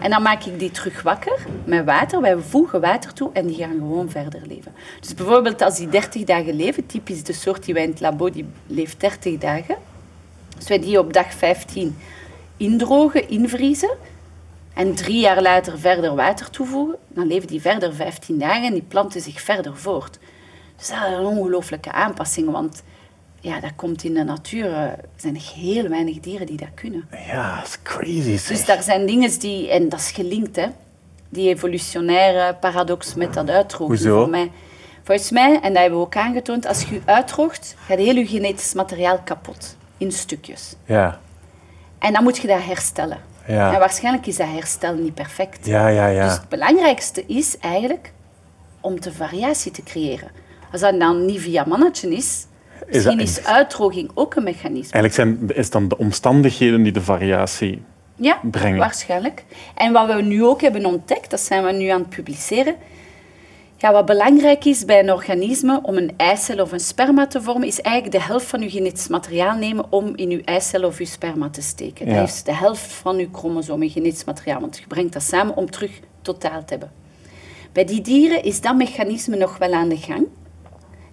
En 0.00 0.10
dan 0.10 0.22
maak 0.22 0.44
ik 0.44 0.58
die 0.58 0.70
terug 0.70 1.02
wakker 1.02 1.46
met 1.64 1.84
water. 1.84 2.20
Wij 2.20 2.36
voegen 2.36 2.80
water 2.80 3.12
toe 3.12 3.30
en 3.32 3.46
die 3.46 3.56
gaan 3.56 3.76
gewoon 3.78 4.10
verder 4.10 4.42
leven. 4.46 4.72
Dus 5.00 5.14
bijvoorbeeld 5.14 5.62
als 5.62 5.76
die 5.76 5.88
30 5.88 6.24
dagen 6.24 6.54
leven, 6.54 6.86
typisch 6.86 7.22
de 7.22 7.32
soort 7.32 7.64
die 7.64 7.74
wij 7.74 7.82
in 7.82 7.90
het 7.90 8.00
labo, 8.00 8.30
die 8.30 8.46
leeft 8.66 9.00
30 9.00 9.38
dagen. 9.38 9.76
Als 10.56 10.68
wij 10.68 10.78
die 10.78 10.98
op 10.98 11.12
dag 11.12 11.34
15 11.34 11.96
indrogen, 12.56 13.28
invriezen 13.28 13.96
en 14.74 14.94
drie 14.94 15.20
jaar 15.20 15.42
later 15.42 15.78
verder 15.78 16.14
water 16.14 16.50
toevoegen, 16.50 16.96
dan 17.08 17.26
leven 17.26 17.48
die 17.48 17.60
verder 17.60 17.94
15 17.94 18.38
dagen 18.38 18.64
en 18.64 18.72
die 18.72 18.84
planten 18.88 19.20
zich 19.20 19.40
verder 19.40 19.76
voort. 19.76 20.18
Dus 20.76 20.88
dat 20.88 20.98
is 21.06 21.16
een 21.16 21.24
ongelooflijke 21.24 21.92
aanpassing, 21.92 22.50
want 22.50 22.82
ja, 23.40 23.60
dat 23.60 23.72
komt 23.76 24.04
in 24.04 24.14
de 24.14 24.24
natuur. 24.24 24.72
Er 24.72 24.98
zijn 25.16 25.36
heel 25.36 25.88
weinig 25.88 26.20
dieren 26.20 26.46
die 26.46 26.56
dat 26.56 26.74
kunnen. 26.74 27.08
Ja, 27.26 27.56
dat 27.56 27.66
is 27.66 27.78
crazy. 27.82 28.36
Zeg. 28.36 28.56
Dus 28.56 28.64
daar 28.64 28.82
zijn 28.82 29.06
dingen 29.06 29.38
die, 29.38 29.70
en 29.70 29.88
dat 29.88 30.00
is 30.00 30.10
gelinkt, 30.10 30.56
hè, 30.56 30.66
die 31.28 31.48
evolutionaire 31.48 32.54
paradox 32.54 33.14
met 33.14 33.34
dat 33.34 33.50
uitdrogen. 33.50 33.94
Hoezo? 33.94 34.18
Voor 34.18 34.28
mij, 34.28 34.50
volgens 35.02 35.30
mij, 35.30 35.60
en 35.60 35.72
dat 35.72 35.82
hebben 35.82 35.98
we 35.98 36.04
ook 36.04 36.16
aangetoond, 36.16 36.66
als 36.66 36.82
je 36.82 37.00
uitdroogt, 37.04 37.76
gaat 37.86 37.98
heel 37.98 38.14
je 38.14 38.26
genetisch 38.26 38.74
materiaal 38.74 39.18
kapot. 39.24 39.76
In 39.98 40.12
stukjes. 40.12 40.74
Ja. 40.84 41.20
En 41.98 42.12
dan 42.12 42.22
moet 42.22 42.36
je 42.36 42.46
dat 42.46 42.64
herstellen. 42.64 43.18
Ja. 43.46 43.72
En 43.72 43.78
waarschijnlijk 43.78 44.26
is 44.26 44.36
dat 44.36 44.48
herstel 44.48 44.94
niet 44.94 45.14
perfect. 45.14 45.66
Ja, 45.66 45.88
ja, 45.88 46.06
ja. 46.06 46.24
Dus 46.24 46.36
het 46.36 46.48
belangrijkste 46.48 47.24
is 47.26 47.58
eigenlijk 47.58 48.12
om 48.80 49.00
de 49.00 49.12
variatie 49.12 49.70
te 49.70 49.82
creëren. 49.82 50.30
Als 50.74 50.82
dat 50.82 51.00
dan 51.00 51.24
niet 51.24 51.40
via 51.40 51.64
mannetje 51.66 52.14
is, 52.14 52.46
misschien 52.88 53.20
is, 53.20 53.44
uitdroging 53.44 54.10
ook 54.14 54.34
een 54.34 54.42
mechanisme. 54.42 54.92
Eigenlijk 54.92 55.14
zijn, 55.14 55.58
is 55.58 55.70
dan 55.70 55.88
de 55.88 55.98
omstandigheden 55.98 56.82
die 56.82 56.92
de 56.92 57.00
variatie 57.00 57.82
ja, 58.16 58.40
brengen. 58.42 58.78
waarschijnlijk. 58.78 59.44
En 59.74 59.92
wat 59.92 60.14
we 60.14 60.22
nu 60.22 60.44
ook 60.44 60.60
hebben 60.60 60.84
ontdekt, 60.84 61.30
dat 61.30 61.40
zijn 61.40 61.64
we 61.64 61.72
nu 61.72 61.88
aan 61.88 62.00
het 62.00 62.08
publiceren, 62.08 62.74
ja, 63.76 63.92
wat 63.92 64.06
belangrijk 64.06 64.64
is 64.64 64.84
bij 64.84 65.00
een 65.00 65.12
organisme 65.12 65.80
om 65.82 65.96
een 65.96 66.12
eicel 66.16 66.60
of 66.60 66.72
een 66.72 66.80
sperma 66.80 67.26
te 67.26 67.42
vormen, 67.42 67.68
is 67.68 67.80
eigenlijk 67.80 68.16
de 68.16 68.22
helft 68.22 68.46
van 68.46 68.60
uw 68.60 68.70
genetisch 68.70 69.08
materiaal 69.08 69.56
nemen 69.56 69.84
om 69.90 70.16
in 70.16 70.30
uw 70.30 70.40
eicel 70.44 70.84
of 70.84 70.98
uw 70.98 71.06
sperma 71.06 71.50
te 71.50 71.62
steken. 71.62 72.14
Dat 72.14 72.28
is 72.28 72.42
de 72.42 72.54
helft 72.54 72.92
van 72.92 73.18
uw 73.18 73.28
chromosoom 73.32 73.88
genetisch 73.88 74.24
materiaal, 74.24 74.60
want 74.60 74.78
je 74.78 74.86
brengt 74.86 75.12
dat 75.12 75.22
samen 75.22 75.56
om 75.56 75.70
terug 75.70 76.00
totaal 76.22 76.64
te 76.64 76.70
hebben. 76.70 76.90
Bij 77.72 77.84
die 77.84 78.00
dieren 78.00 78.42
is 78.42 78.60
dat 78.60 78.76
mechanisme 78.76 79.36
nog 79.36 79.58
wel 79.58 79.72
aan 79.72 79.88
de 79.88 79.96
gang 79.96 80.26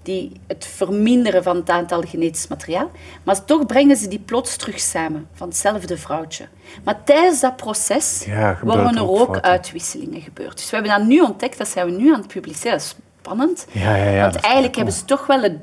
die 0.03 0.31
het 0.47 0.65
verminderen 0.65 1.43
van 1.43 1.55
het 1.55 1.69
aantal 1.69 2.01
genetisch 2.01 2.47
materiaal. 2.47 2.91
Maar 3.23 3.45
toch 3.45 3.65
brengen 3.65 3.95
ze 3.95 4.07
die 4.07 4.19
plots 4.19 4.55
terug 4.55 4.79
samen, 4.79 5.27
van 5.33 5.47
hetzelfde 5.47 5.97
vrouwtje. 5.97 6.47
Maar 6.83 7.03
tijdens 7.03 7.39
dat 7.39 7.55
proces 7.55 8.27
worden 8.61 8.95
er 8.95 9.09
ook, 9.09 9.39
uitwisselingen 9.39 10.21
gebeurd. 10.21 10.57
Dus 10.57 10.69
we 10.69 10.75
hebben 10.75 10.97
dat 10.97 11.07
nu 11.07 11.19
ontdekt, 11.19 11.57
dat 11.57 11.67
zijn 11.67 11.85
we 11.85 11.91
nu 11.91 12.13
aan 12.13 12.19
het 12.19 12.33
publiceren. 12.33 12.71
Dat 12.71 12.81
is 12.81 12.95
spannend. 13.19 13.67
Ja, 13.71 13.95
ja, 13.95 14.09
ja, 14.09 14.21
Want 14.21 14.35
eigenlijk 14.35 14.75
hebben 14.75 14.93
ze 14.93 15.05
toch 15.05 15.25
wel 15.25 15.41
het 15.41 15.59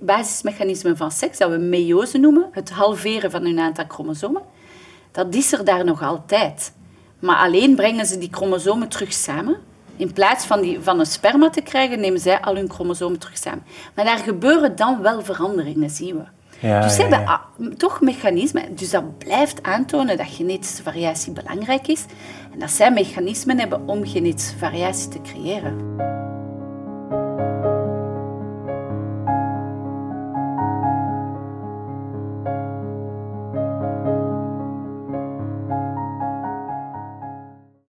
basismechanisme 0.00 0.96
van 0.96 1.10
seks, 1.10 1.38
dat 1.38 1.50
we 1.50 1.56
meiose 1.56 2.18
noemen, 2.18 2.48
het 2.52 2.70
halveren 2.70 3.30
van 3.30 3.44
hun 3.44 3.58
aantal 3.58 3.84
chromosomen. 3.88 4.42
Dat 5.12 5.34
is 5.34 5.52
er 5.52 5.64
daar 5.64 5.84
nog 5.84 6.02
altijd. 6.02 6.72
Maar 7.18 7.36
alleen 7.36 7.74
brengen 7.74 8.06
ze 8.06 8.18
die 8.18 8.28
chromosomen 8.30 8.88
terug 8.88 9.12
samen 9.12 9.56
in 9.98 10.12
plaats 10.12 10.46
van, 10.46 10.60
die, 10.60 10.80
van 10.80 10.98
een 10.98 11.06
sperma 11.06 11.50
te 11.50 11.60
krijgen, 11.60 12.00
nemen 12.00 12.20
zij 12.20 12.40
al 12.40 12.54
hun 12.54 12.70
chromosomen 12.70 13.18
terug 13.18 13.38
samen. 13.38 13.64
Maar 13.94 14.04
daar 14.04 14.18
gebeuren 14.18 14.76
dan 14.76 15.02
wel 15.02 15.22
veranderingen, 15.22 15.90
zien 15.90 16.16
we. 16.16 16.24
Ja, 16.60 16.80
dus 16.80 16.94
ze 16.94 17.02
ja, 17.02 17.08
hebben 17.08 17.38
ja. 17.68 17.76
toch 17.76 18.00
mechanismen. 18.00 18.74
Dus 18.74 18.90
dat 18.90 19.18
blijft 19.18 19.62
aantonen 19.62 20.16
dat 20.16 20.26
genetische 20.28 20.82
variatie 20.82 21.32
belangrijk 21.32 21.86
is. 21.86 22.04
En 22.52 22.58
dat 22.58 22.70
zij 22.70 22.92
mechanismen 22.92 23.58
hebben 23.58 23.88
om 23.88 24.06
genetische 24.06 24.58
variatie 24.58 25.08
te 25.08 25.20
creëren. 25.20 25.96